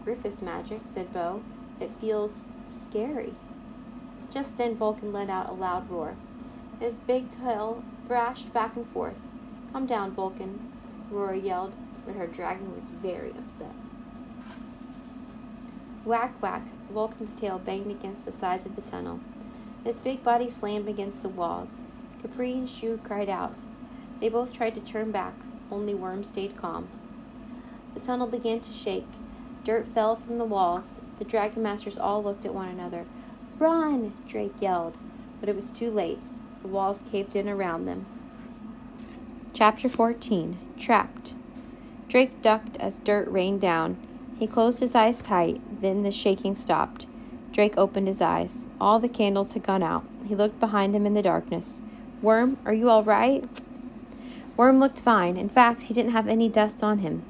Griffith's 0.05 0.43
magic, 0.43 0.83
said 0.85 1.13
Bo. 1.13 1.43
It 1.81 1.91
feels 2.01 2.47
scary. 2.69 3.35
Just 4.31 4.59
then 4.59 4.77
Vulcan 4.77 5.13
let 5.13 5.31
out 5.31 5.49
a 5.49 5.53
loud 5.53 5.91
roar. 5.91 6.17
His 6.81 6.99
big 6.99 7.31
tail 7.31 7.83
thrashed 8.07 8.53
back 8.53 8.77
and 8.77 8.87
forth. 8.87 9.21
Come 9.73 9.87
down, 9.87 10.13
Vulcan, 10.13 10.73
Rori 11.11 11.41
yelled, 11.41 11.73
but 12.07 12.15
her 12.15 12.27
dragon 12.27 12.75
was 12.75 12.87
very 12.87 13.31
upset. 13.31 13.75
Whack, 16.05 16.41
whack, 16.41 16.63
Vulcan's 16.91 17.39
tail 17.39 17.59
banged 17.59 17.91
against 17.91 18.25
the 18.25 18.33
sides 18.33 18.65
of 18.65 18.77
the 18.77 18.83
tunnel. 18.83 19.21
His 19.85 20.01
big 20.01 20.23
body 20.23 20.49
slammed 20.49 20.89
against 20.89 21.23
the 21.23 21.29
walls. 21.29 21.83
Kepri 22.23 22.53
and 22.53 22.69
Shu 22.69 22.99
cried 22.99 23.29
out. 23.29 23.63
They 24.21 24.29
both 24.29 24.53
tried 24.53 24.75
to 24.77 24.81
turn 24.81 25.11
back, 25.11 25.35
only 25.71 25.95
Worm 25.95 26.25
stayed 26.25 26.57
calm. 26.57 26.89
The 27.95 28.01
tunnel 28.01 28.27
began 28.27 28.61
to 28.61 28.73
shake. 28.73 29.07
Dirt 29.65 29.87
fell 29.87 30.17
from 30.17 30.39
the 30.39 30.45
walls. 30.45 31.03
The 31.19 31.25
Dragon 31.25 31.63
Masters 31.63 31.99
all 31.99 32.23
looked 32.23 32.45
at 32.45 32.55
one 32.55 32.69
another. 32.69 33.05
Run! 33.59 34.13
Drake 34.27 34.55
yelled, 34.61 34.97
but 35.41 35.49
it 35.49 35.55
was 35.55 35.71
too 35.71 35.91
late. 35.91 36.29
The 36.63 36.69
walls 36.69 37.03
caved 37.11 37.37
in 37.37 37.49
around 37.49 37.87
them. 37.87 38.07
Chapter 39.55 39.89
14 39.89 40.59
Trapped. 40.79 41.35
Drake 42.09 42.43
ducked 42.43 42.77
as 42.79 42.99
dirt 42.99 43.29
rained 43.29 43.61
down. 43.61 43.97
He 44.39 44.47
closed 44.47 44.81
his 44.81 44.95
eyes 44.95 45.23
tight, 45.23 45.61
then 45.81 46.03
the 46.03 46.13
shaking 46.13 46.57
stopped. 46.57 47.07
Drake 47.53 47.77
opened 47.77 48.07
his 48.07 48.21
eyes. 48.21 48.67
All 48.81 48.99
the 48.99 49.09
candles 49.09 49.53
had 49.53 49.63
gone 49.63 49.83
out. 49.83 50.05
He 50.27 50.35
looked 50.35 50.61
behind 50.61 50.95
him 50.95 51.07
in 51.07 51.15
the 51.15 51.23
darkness. 51.23 51.83
Worm, 52.23 52.57
are 52.65 52.73
you 52.73 52.89
all 52.89 53.03
right? 53.03 53.45
Worm 54.57 54.81
looked 54.81 55.01
fine. 55.01 55.37
In 55.37 55.49
fact, 55.49 55.85
he 55.85 55.95
didn't 55.95 56.13
have 56.13 56.29
any 56.29 56.49
dust 56.49 56.83
on 56.83 56.99
him. 56.99 57.25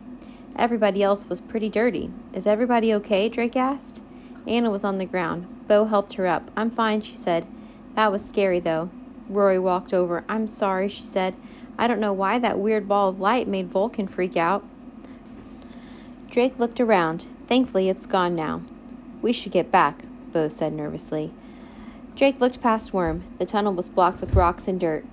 Everybody 0.56 1.02
else 1.02 1.28
was 1.28 1.40
pretty 1.40 1.68
dirty. 1.68 2.10
Is 2.32 2.46
everybody 2.46 2.92
okay? 2.94 3.28
Drake 3.28 3.56
asked. 3.56 4.02
Ana 4.46 4.70
was 4.70 4.84
on 4.84 4.98
the 4.98 5.04
ground. 5.04 5.46
Bo 5.68 5.84
helped 5.84 6.14
her 6.14 6.26
up. 6.26 6.50
I'm 6.56 6.70
fine, 6.70 7.02
she 7.02 7.14
said. 7.14 7.46
That 7.94 8.10
was 8.10 8.26
scary, 8.26 8.60
though. 8.60 8.90
Rori 9.28 9.58
walked 9.58 9.92
over. 9.92 10.24
I'm 10.28 10.46
sorry, 10.46 10.88
she 10.88 11.04
said. 11.04 11.34
I 11.78 11.86
don't 11.86 12.00
know 12.00 12.12
why 12.12 12.38
that 12.38 12.58
weird 12.58 12.88
ball 12.88 13.08
of 13.08 13.20
light 13.20 13.46
made 13.46 13.68
Vulcan 13.68 14.08
freak 14.08 14.36
out. 14.36 14.64
Drake 16.30 16.58
looked 16.58 16.80
around. 16.80 17.26
Thankfully, 17.46 17.88
it's 17.88 18.06
gone 18.06 18.34
now. 18.34 18.62
We 19.22 19.32
should 19.32 19.52
get 19.52 19.70
back, 19.70 20.02
Bo 20.32 20.48
said 20.48 20.72
nervously. 20.72 21.32
Drake 22.16 22.40
looked 22.40 22.60
past 22.60 22.92
Worm. 22.92 23.24
The 23.38 23.46
tunnel 23.46 23.74
was 23.74 23.88
blocked 23.88 24.20
with 24.20 24.34
rocks 24.34 24.66
and 24.66 24.80
dirt. 24.80 25.04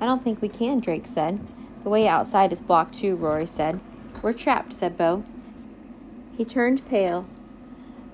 I 0.00 0.06
don't 0.06 0.22
think 0.22 0.42
we 0.42 0.48
can, 0.48 0.80
Drake 0.80 1.06
said. 1.06 1.40
The 1.82 1.90
way 1.90 2.06
outside 2.06 2.52
is 2.52 2.60
blocked 2.60 2.94
too, 2.94 3.16
Rori 3.16 3.46
said. 3.46 3.80
We're 4.22 4.32
trapped, 4.32 4.72
said 4.72 4.96
Bo. 4.96 5.24
He 6.36 6.44
turned 6.44 6.86
pale. 6.86 7.26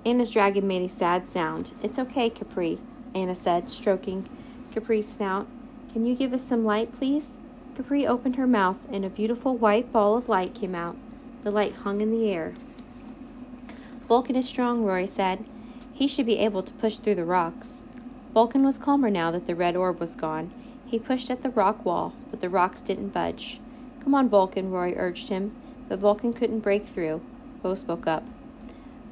Ana's 0.05 0.31
dragon 0.31 0.67
made 0.67 0.83
a 0.83 0.89
sad 0.89 1.27
sound. 1.27 1.73
It's 1.83 1.99
okay, 1.99 2.31
Kepri, 2.31 2.79
Ana 3.15 3.35
said, 3.35 3.69
stroking 3.69 4.29
Kepri's 4.73 5.09
snout. 5.09 5.47
Can 5.93 6.07
you 6.07 6.15
give 6.15 6.33
us 6.33 6.45
some 6.45 6.65
light, 6.65 6.93
please? 6.93 7.39
Kepri 7.75 8.07
opened 8.07 8.37
her 8.37 8.47
mouth, 8.47 8.87
and 8.93 9.05
a 9.05 9.11
beautiful 9.11 9.57
white 9.57 9.93
ball 9.93 10.17
of 10.17 10.29
light 10.29 10.55
came 10.55 10.75
out. 10.75 10.97
The 11.43 11.51
light 11.51 11.75
hung 11.77 12.01
in 12.01 12.11
the 12.11 12.31
air. 12.31 12.55
Vulcan 14.07 14.37
is 14.37 14.49
strong, 14.49 14.85
Rori 14.85 15.07
said. 15.07 15.45
He 15.95 16.07
should 16.07 16.27
be 16.27 16.39
able 16.39 16.63
to 16.63 16.73
push 16.75 16.97
through 16.97 17.15
the 17.17 17.25
rocks. 17.25 17.85
Vulcan 18.33 18.65
was 18.65 18.79
calmer 18.79 19.11
now 19.11 19.31
that 19.31 19.47
the 19.47 19.55
red 19.55 19.77
orb 19.77 19.99
was 19.99 20.15
gone. 20.15 20.53
He 20.87 20.99
pushed 20.99 21.31
at 21.31 21.43
the 21.43 21.51
rock 21.51 21.85
wall, 21.85 22.15
but 22.31 22.41
the 22.41 22.49
rocks 22.49 22.81
didn't 22.81 23.11
budge. 23.11 23.61
Come 24.03 24.15
on, 24.15 24.29
Vulcan, 24.29 24.71
Rori 24.71 24.97
urged 24.97 25.29
him. 25.29 25.53
But 25.89 25.99
Vulcan 25.99 26.33
couldn't 26.33 26.61
break 26.61 26.87
through. 26.87 27.21
Bo 27.63 27.75
spoke 27.75 28.07
up. 28.07 28.25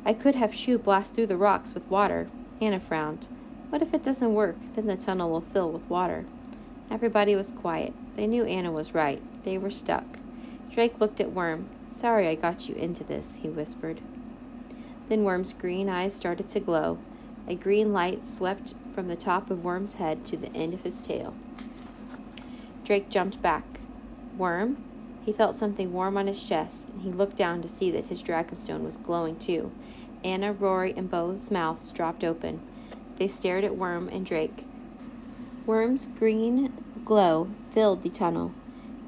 I 0.05 0.13
could 0.15 0.35
have 0.35 0.55
Shu 0.55 0.79
blast 0.79 1.15
through 1.15 1.27
the 1.27 1.37
rocks 1.37 1.75
with 1.75 1.91
water. 1.91 2.29
Ana 2.61 2.81
frowned. 2.81 3.27
What 3.71 3.83
if 3.83 3.93
it 3.93 4.03
doesn't 4.03 4.35
work? 4.35 4.57
Then 4.75 4.87
the 4.87 4.97
tunnel 4.97 5.31
will 5.31 5.41
fill 5.41 5.71
with 5.71 5.89
water. 5.91 6.25
Everybody 6.91 7.37
was 7.37 7.51
quiet. 7.51 7.93
They 8.17 8.27
knew 8.27 8.45
Ana 8.45 8.73
was 8.73 8.95
right. 8.95 9.21
They 9.45 9.59
were 9.59 9.71
stuck. 9.71 10.05
Drake 10.71 11.01
looked 11.01 11.21
at 11.21 11.33
Worm. 11.33 11.69
Sorry 11.91 12.29
I 12.29 12.35
got 12.35 12.69
you 12.69 12.75
into 12.77 13.05
this, 13.05 13.37
he 13.43 13.49
whispered. 13.49 14.01
Then 15.09 15.25
Worm's 15.25 15.53
green 15.53 15.89
eyes 15.89 16.15
started 16.15 16.49
to 16.51 16.61
glow. 16.61 16.99
A 17.47 17.55
green 17.55 17.93
light 17.93 18.25
swept 18.25 18.75
from 18.95 19.09
the 19.09 19.17
top 19.17 19.51
of 19.51 19.65
Worm's 19.65 19.97
head 19.97 20.25
to 20.27 20.37
the 20.37 20.55
end 20.55 20.75
of 20.75 20.83
his 20.83 21.01
tail. 21.03 21.35
Drake 22.85 23.11
jumped 23.11 23.43
back. 23.43 23.65
Worm? 24.37 24.83
He 25.25 25.33
felt 25.33 25.57
something 25.57 25.93
warm 25.93 26.17
on 26.17 26.27
his 26.27 26.47
chest, 26.47 26.89
and 26.89 27.03
he 27.03 27.11
looked 27.11 27.37
down 27.37 27.61
to 27.61 27.69
see 27.69 27.91
that 27.91 28.07
his 28.07 28.23
dragonstone 28.23 28.83
was 28.83 28.97
glowing 28.97 29.37
too. 29.37 29.73
Ana, 30.25 30.53
Rori, 30.53 30.95
and 30.97 31.11
Bo's 31.11 31.51
mouths 31.51 31.91
dropped 31.91 32.25
open. 32.25 32.61
They 33.19 33.29
stared 33.29 33.65
at 33.65 33.77
Worm 33.77 34.09
and 34.09 34.25
Drake. 34.25 34.65
Worm's 35.67 36.07
green 36.07 36.73
glow 37.05 37.49
filled 37.73 38.03
the 38.03 38.11
tunnel. 38.11 38.53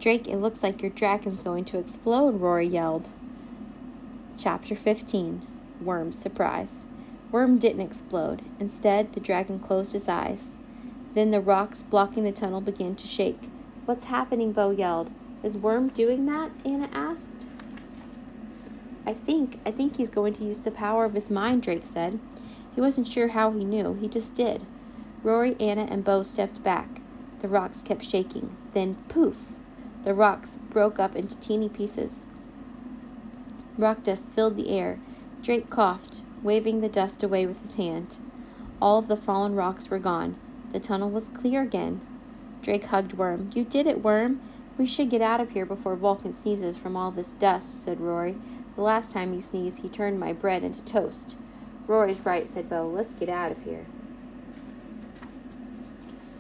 Drake, 0.00 0.26
it 0.26 0.38
looks 0.38 0.62
like 0.62 0.82
your 0.82 0.90
dragon's 0.90 1.40
going 1.40 1.64
to 1.66 1.78
explode, 1.78 2.40
Rori 2.40 2.66
yelled. 2.66 3.08
Chapter 4.36 4.74
15 4.74 5.42
Worm's 5.80 6.18
Surprise. 6.18 6.84
Worm 7.30 7.58
didn't 7.58 7.82
explode. 7.82 8.42
Instead, 8.58 9.12
the 9.12 9.20
dragon 9.20 9.60
closed 9.60 9.92
his 9.92 10.08
eyes. 10.08 10.56
Then 11.14 11.30
the 11.30 11.40
rocks 11.40 11.82
blocking 11.82 12.24
the 12.24 12.32
tunnel 12.32 12.60
began 12.60 12.96
to 12.96 13.06
shake. 13.06 13.48
What's 13.84 14.04
happening? 14.04 14.52
Bo 14.52 14.70
yelled. 14.70 15.10
Is 15.42 15.56
Worm 15.56 15.88
doing 15.88 16.26
that? 16.26 16.50
Ana 16.64 16.88
asked. 16.92 17.46
I 19.06 19.14
think, 19.14 19.60
I 19.64 19.70
think 19.70 19.96
he's 19.96 20.10
going 20.10 20.34
to 20.34 20.44
use 20.44 20.58
the 20.60 20.70
power 20.70 21.04
of 21.04 21.14
his 21.14 21.30
mind, 21.30 21.62
Drake 21.62 21.86
said. 21.86 22.18
He 22.74 22.80
wasn't 22.80 23.08
sure 23.08 23.28
how 23.28 23.50
he 23.52 23.64
knew, 23.64 23.94
he 23.94 24.08
just 24.08 24.34
did. 24.34 24.62
Rori, 25.22 25.56
Ana, 25.60 25.86
and 25.90 26.04
Bo 26.04 26.22
stepped 26.22 26.62
back. 26.62 27.00
The 27.40 27.48
rocks 27.48 27.82
kept 27.82 28.04
shaking. 28.04 28.56
Then, 28.72 28.96
poof! 29.08 29.58
The 30.04 30.14
rocks 30.14 30.58
broke 30.70 30.98
up 30.98 31.14
into 31.14 31.38
teeny 31.38 31.68
pieces. 31.68 32.26
Rock 33.76 34.02
dust 34.04 34.30
filled 34.30 34.56
the 34.56 34.70
air. 34.70 34.98
Drake 35.42 35.70
coughed, 35.70 36.22
waving 36.42 36.80
the 36.80 36.88
dust 36.88 37.22
away 37.22 37.46
with 37.46 37.60
his 37.62 37.74
hand. 37.74 38.18
All 38.80 38.98
of 38.98 39.08
the 39.08 39.16
fallen 39.16 39.54
rocks 39.54 39.90
were 39.90 39.98
gone. 39.98 40.36
The 40.72 40.80
tunnel 40.80 41.10
was 41.10 41.28
clear 41.28 41.62
again. 41.62 42.00
Drake 42.62 42.86
hugged 42.86 43.14
Worm. 43.14 43.50
You 43.54 43.64
did 43.64 43.86
it, 43.86 44.02
Worm. 44.02 44.40
We 44.78 44.86
should 44.86 45.10
get 45.10 45.20
out 45.20 45.40
of 45.40 45.50
here 45.50 45.66
before 45.66 45.96
Vulcan 45.96 46.32
sneezes 46.32 46.78
from 46.78 46.96
all 46.96 47.10
this 47.10 47.32
dust, 47.32 47.82
said 47.82 48.00
Rori. 48.00 48.36
The 48.76 48.82
last 48.82 49.12
time 49.12 49.32
he 49.32 49.40
sneezed, 49.40 49.82
he 49.82 49.88
turned 49.88 50.18
my 50.18 50.32
bread 50.32 50.62
into 50.62 50.82
toast. 50.82 51.36
Rori's 51.90 52.24
right, 52.24 52.46
said 52.46 52.70
Bo. 52.70 52.86
Let's 52.86 53.14
get 53.14 53.28
out 53.28 53.50
of 53.50 53.64
here. 53.64 53.84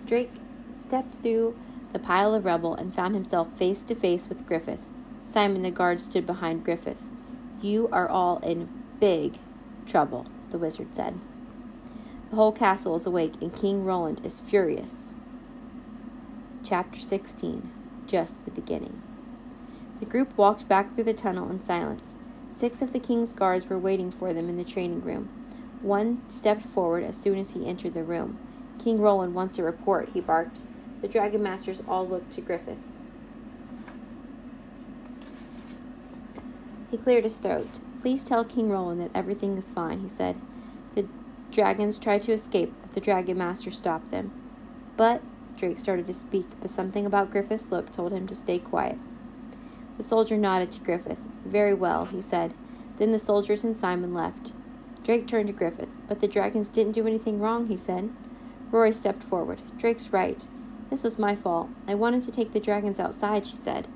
Drake 0.06 0.30
stepped 0.70 1.16
through 1.16 1.58
the 1.92 1.98
pile 1.98 2.34
of 2.34 2.44
rubble 2.44 2.76
and 2.76 2.94
found 2.94 3.16
himself 3.16 3.52
face 3.58 3.82
to 3.82 3.96
face 3.96 4.28
with 4.28 4.46
Griffith. 4.46 4.88
Simon 5.24 5.62
the 5.62 5.72
guard 5.72 6.00
stood 6.00 6.24
behind 6.24 6.64
Griffith. 6.64 7.08
You 7.60 7.88
are 7.90 8.08
all 8.08 8.38
in 8.44 8.68
big 9.00 9.38
trouble, 9.88 10.26
the 10.50 10.58
wizard 10.58 10.94
said. 10.94 11.18
The 12.30 12.36
whole 12.36 12.52
castle 12.52 12.94
is 12.94 13.04
awake, 13.04 13.34
and 13.40 13.52
King 13.52 13.84
Roland 13.84 14.24
is 14.24 14.38
furious. 14.38 15.14
Chapter 16.62 17.00
16 17.00 17.72
Just 18.06 18.44
the 18.44 18.52
Beginning. 18.52 19.02
The 19.98 20.06
group 20.06 20.38
walked 20.38 20.68
back 20.68 20.92
through 20.92 21.04
the 21.04 21.12
tunnel 21.12 21.50
in 21.50 21.58
silence. 21.58 22.18
Six 22.52 22.82
of 22.82 22.92
the 22.92 23.00
king's 23.00 23.34
guards 23.34 23.68
were 23.68 23.78
waiting 23.78 24.12
for 24.12 24.32
them 24.32 24.48
in 24.48 24.56
the 24.56 24.62
training 24.62 25.02
room. 25.02 25.28
One 25.82 26.22
stepped 26.28 26.64
forward 26.64 27.04
as 27.04 27.16
soon 27.16 27.38
as 27.38 27.52
he 27.52 27.66
entered 27.66 27.94
the 27.94 28.02
room. 28.02 28.38
King 28.82 29.00
Roland 29.00 29.34
wants 29.34 29.58
a 29.58 29.62
report, 29.62 30.10
he 30.12 30.20
barked. 30.20 30.62
The 31.00 31.08
Dragon 31.08 31.42
Masters 31.42 31.82
all 31.88 32.06
looked 32.06 32.32
to 32.32 32.40
Griffith. 32.40 32.82
He 36.90 36.98
cleared 36.98 37.24
his 37.24 37.38
throat. 37.38 37.78
Please 38.00 38.24
tell 38.24 38.44
King 38.44 38.70
Roland 38.70 39.00
that 39.00 39.10
everything 39.14 39.56
is 39.56 39.70
fine, 39.70 40.00
he 40.00 40.08
said. 40.08 40.36
The 40.94 41.06
dragons 41.50 41.98
tried 41.98 42.22
to 42.22 42.32
escape, 42.32 42.72
but 42.82 42.92
the 42.92 43.00
Dragon 43.00 43.38
Master 43.38 43.70
stopped 43.70 44.10
them. 44.10 44.32
But, 44.96 45.22
Drake 45.56 45.78
started 45.78 46.06
to 46.08 46.14
speak, 46.14 46.46
but 46.60 46.70
something 46.70 47.06
about 47.06 47.30
Griffith's 47.30 47.70
look 47.70 47.92
told 47.92 48.12
him 48.12 48.26
to 48.26 48.34
stay 48.34 48.58
quiet. 48.58 48.98
The 49.96 50.02
soldier 50.02 50.36
nodded 50.36 50.72
to 50.72 50.80
Griffith. 50.80 51.24
Very 51.44 51.74
well, 51.74 52.06
he 52.06 52.22
said. 52.22 52.54
Then 52.96 53.12
the 53.12 53.18
soldiers 53.18 53.64
and 53.64 53.76
Simon 53.76 54.12
left. 54.14 54.52
Drake 55.10 55.26
turned 55.26 55.48
to 55.48 55.52
Griffith. 55.52 55.98
But 56.06 56.20
the 56.20 56.28
dragons 56.28 56.68
didn't 56.68 56.92
do 56.92 57.04
anything 57.04 57.40
wrong, 57.40 57.66
he 57.66 57.76
said. 57.76 58.10
Rori 58.70 58.92
stepped 58.92 59.24
forward. 59.24 59.58
Drake's 59.76 60.12
right. 60.12 60.46
This 60.88 61.02
was 61.02 61.18
my 61.18 61.34
fault. 61.34 61.68
I 61.88 61.96
wanted 61.96 62.22
to 62.22 62.30
take 62.30 62.52
the 62.52 62.60
dragons 62.60 63.00
outside, 63.00 63.44
she 63.44 63.56
said. 63.56 63.88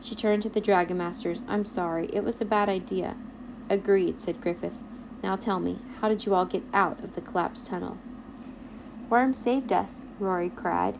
She 0.00 0.14
turned 0.14 0.42
to 0.44 0.48
the 0.48 0.62
Dragon 0.62 0.96
Masters. 0.96 1.42
I'm 1.46 1.66
sorry. 1.66 2.08
It 2.14 2.24
was 2.24 2.40
a 2.40 2.46
bad 2.46 2.70
idea. 2.70 3.16
Agreed, 3.68 4.18
said 4.18 4.40
Griffith. 4.40 4.78
Now 5.22 5.36
tell 5.36 5.60
me, 5.60 5.78
how 6.00 6.08
did 6.08 6.24
you 6.24 6.34
all 6.34 6.46
get 6.46 6.62
out 6.72 7.04
of 7.04 7.16
the 7.16 7.20
collapsed 7.20 7.66
tunnel? 7.66 7.98
Worm 9.10 9.34
saved 9.34 9.74
us, 9.74 10.04
Rori 10.18 10.48
cried. 10.48 10.98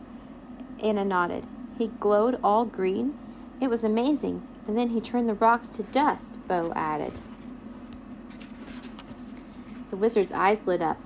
Ana 0.82 1.02
nodded. 1.02 1.46
He 1.78 1.86
glowed 1.98 2.38
all 2.44 2.66
green? 2.66 3.18
It 3.58 3.70
was 3.70 3.84
amazing. 3.84 4.46
And 4.68 4.76
then 4.76 4.90
he 4.90 5.00
turned 5.00 5.30
the 5.30 5.34
rocks 5.34 5.70
to 5.70 5.82
dust, 5.82 6.46
Bo 6.46 6.74
added. 6.76 7.14
The 9.92 9.98
wizard's 9.98 10.32
eyes 10.32 10.66
lit 10.66 10.80
up. 10.80 10.96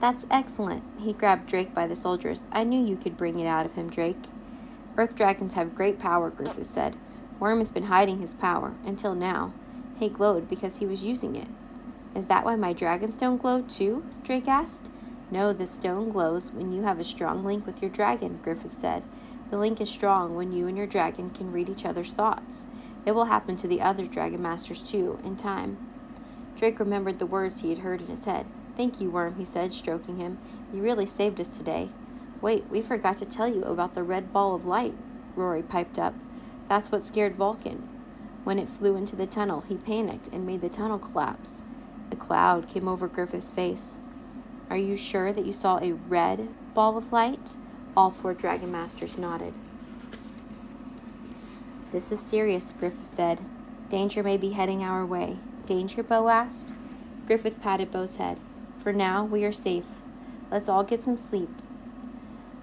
That's 0.00 0.26
excellent. 0.28 0.82
He 0.98 1.12
grabbed 1.12 1.46
Drake 1.46 1.72
by 1.72 1.86
the 1.86 1.94
shoulders. 1.94 2.42
I 2.50 2.64
knew 2.64 2.84
you 2.84 2.96
could 2.96 3.16
bring 3.16 3.38
it 3.38 3.46
out 3.46 3.64
of 3.64 3.74
him, 3.74 3.90
Drake. 3.90 4.24
Earth 4.96 5.14
dragons 5.14 5.54
have 5.54 5.76
great 5.76 6.00
power, 6.00 6.28
Griffith 6.28 6.66
said. 6.66 6.96
Worm 7.38 7.60
has 7.60 7.70
been 7.70 7.84
hiding 7.84 8.18
his 8.18 8.34
power, 8.34 8.74
until 8.84 9.14
now. 9.14 9.52
He 10.00 10.08
glowed 10.08 10.48
because 10.48 10.80
he 10.80 10.84
was 10.84 11.04
using 11.04 11.36
it. 11.36 11.46
Is 12.12 12.26
that 12.26 12.44
why 12.44 12.56
my 12.56 12.74
dragonstone 12.74 13.40
glowed 13.40 13.68
too? 13.68 14.04
Drake 14.24 14.48
asked. 14.48 14.90
No, 15.30 15.52
the 15.52 15.68
stone 15.68 16.10
glows 16.10 16.50
when 16.50 16.72
you 16.72 16.82
have 16.82 16.98
a 16.98 17.04
strong 17.04 17.44
link 17.44 17.64
with 17.64 17.80
your 17.80 17.90
dragon, 17.92 18.40
Griffith 18.42 18.74
said. 18.74 19.04
The 19.50 19.58
link 19.58 19.80
is 19.80 19.88
strong 19.88 20.34
when 20.34 20.52
you 20.52 20.66
and 20.66 20.76
your 20.76 20.88
dragon 20.88 21.30
can 21.30 21.52
read 21.52 21.68
each 21.68 21.84
other's 21.84 22.14
thoughts. 22.14 22.66
It 23.06 23.12
will 23.12 23.26
happen 23.26 23.54
to 23.58 23.68
the 23.68 23.80
other 23.80 24.06
dragon 24.06 24.42
masters 24.42 24.82
too, 24.82 25.20
in 25.24 25.36
time. 25.36 25.76
Drake 26.62 26.78
remembered 26.78 27.18
the 27.18 27.26
words 27.26 27.62
he 27.62 27.70
had 27.70 27.80
heard 27.80 28.00
in 28.00 28.06
his 28.06 28.24
head. 28.24 28.46
Thank 28.76 29.00
you, 29.00 29.10
Worm, 29.10 29.34
he 29.34 29.44
said, 29.44 29.74
stroking 29.74 30.18
him. 30.18 30.38
You 30.72 30.80
really 30.80 31.06
saved 31.06 31.40
us 31.40 31.58
today. 31.58 31.88
Wait, 32.40 32.66
we 32.70 32.80
forgot 32.80 33.16
to 33.16 33.24
tell 33.24 33.48
you 33.48 33.64
about 33.64 33.96
the 33.96 34.04
red 34.04 34.32
ball 34.32 34.54
of 34.54 34.64
light, 34.64 34.94
Rori 35.34 35.64
piped 35.64 35.98
up. 35.98 36.14
That's 36.68 36.92
what 36.92 37.02
scared 37.02 37.34
Vulcan. 37.34 37.88
When 38.44 38.60
it 38.60 38.68
flew 38.68 38.94
into 38.94 39.16
the 39.16 39.26
tunnel, 39.26 39.62
he 39.62 39.74
panicked 39.74 40.28
and 40.28 40.46
made 40.46 40.60
the 40.60 40.68
tunnel 40.68 41.00
collapse. 41.00 41.64
A 42.12 42.14
cloud 42.14 42.68
came 42.68 42.86
over 42.86 43.08
Griffith's 43.08 43.50
face. 43.50 43.98
Are 44.70 44.76
you 44.76 44.96
sure 44.96 45.32
that 45.32 45.44
you 45.44 45.52
saw 45.52 45.78
a 45.78 45.94
red 45.94 46.46
ball 46.74 46.96
of 46.96 47.12
light? 47.12 47.56
All 47.96 48.12
four 48.12 48.34
Dragon 48.34 48.70
Masters 48.70 49.18
nodded. 49.18 49.54
This 51.90 52.12
is 52.12 52.20
serious, 52.20 52.70
Griffith 52.70 53.08
said. 53.08 53.40
Danger 53.88 54.22
may 54.22 54.36
be 54.36 54.50
heading 54.50 54.84
our 54.84 55.04
way. 55.04 55.38
Danger? 55.72 56.02
Bo 56.02 56.28
asked. 56.28 56.74
Griffith 57.26 57.62
patted 57.62 57.90
Bo's 57.90 58.16
head. 58.16 58.36
For 58.76 58.92
now, 58.92 59.24
we 59.24 59.42
are 59.42 59.52
safe. 59.52 60.02
Let's 60.50 60.68
all 60.68 60.84
get 60.84 61.00
some 61.00 61.16
sleep. 61.16 61.48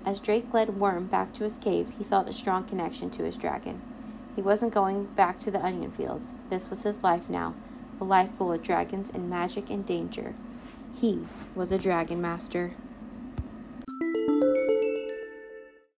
As 0.06 0.20
Drake 0.20 0.54
led 0.54 0.78
Worm 0.80 1.08
back 1.08 1.34
to 1.34 1.44
his 1.44 1.58
cave, 1.58 1.92
he 1.98 2.04
felt 2.04 2.30
a 2.30 2.34
strong 2.34 2.66
connection 2.66 3.10
to 3.10 3.24
his 3.24 3.36
dragon. 3.36 3.82
He 4.36 4.44
wasn't 4.44 4.76
going 4.76 5.06
back 5.06 5.40
to 5.40 5.50
the 5.50 5.66
onion 5.66 5.90
fields. 5.90 6.34
This 6.52 6.70
was 6.70 6.84
his 6.84 7.02
life 7.02 7.32
now, 7.32 7.56
a 8.00 8.04
life 8.04 8.30
full 8.30 8.54
of 8.54 8.62
dragons 8.62 9.10
and 9.10 9.28
magic 9.28 9.72
and 9.72 9.84
danger. 9.84 10.36
He 10.96 11.26
was 11.56 11.72
a 11.72 11.80
dragon 11.80 12.22
master. 12.22 12.74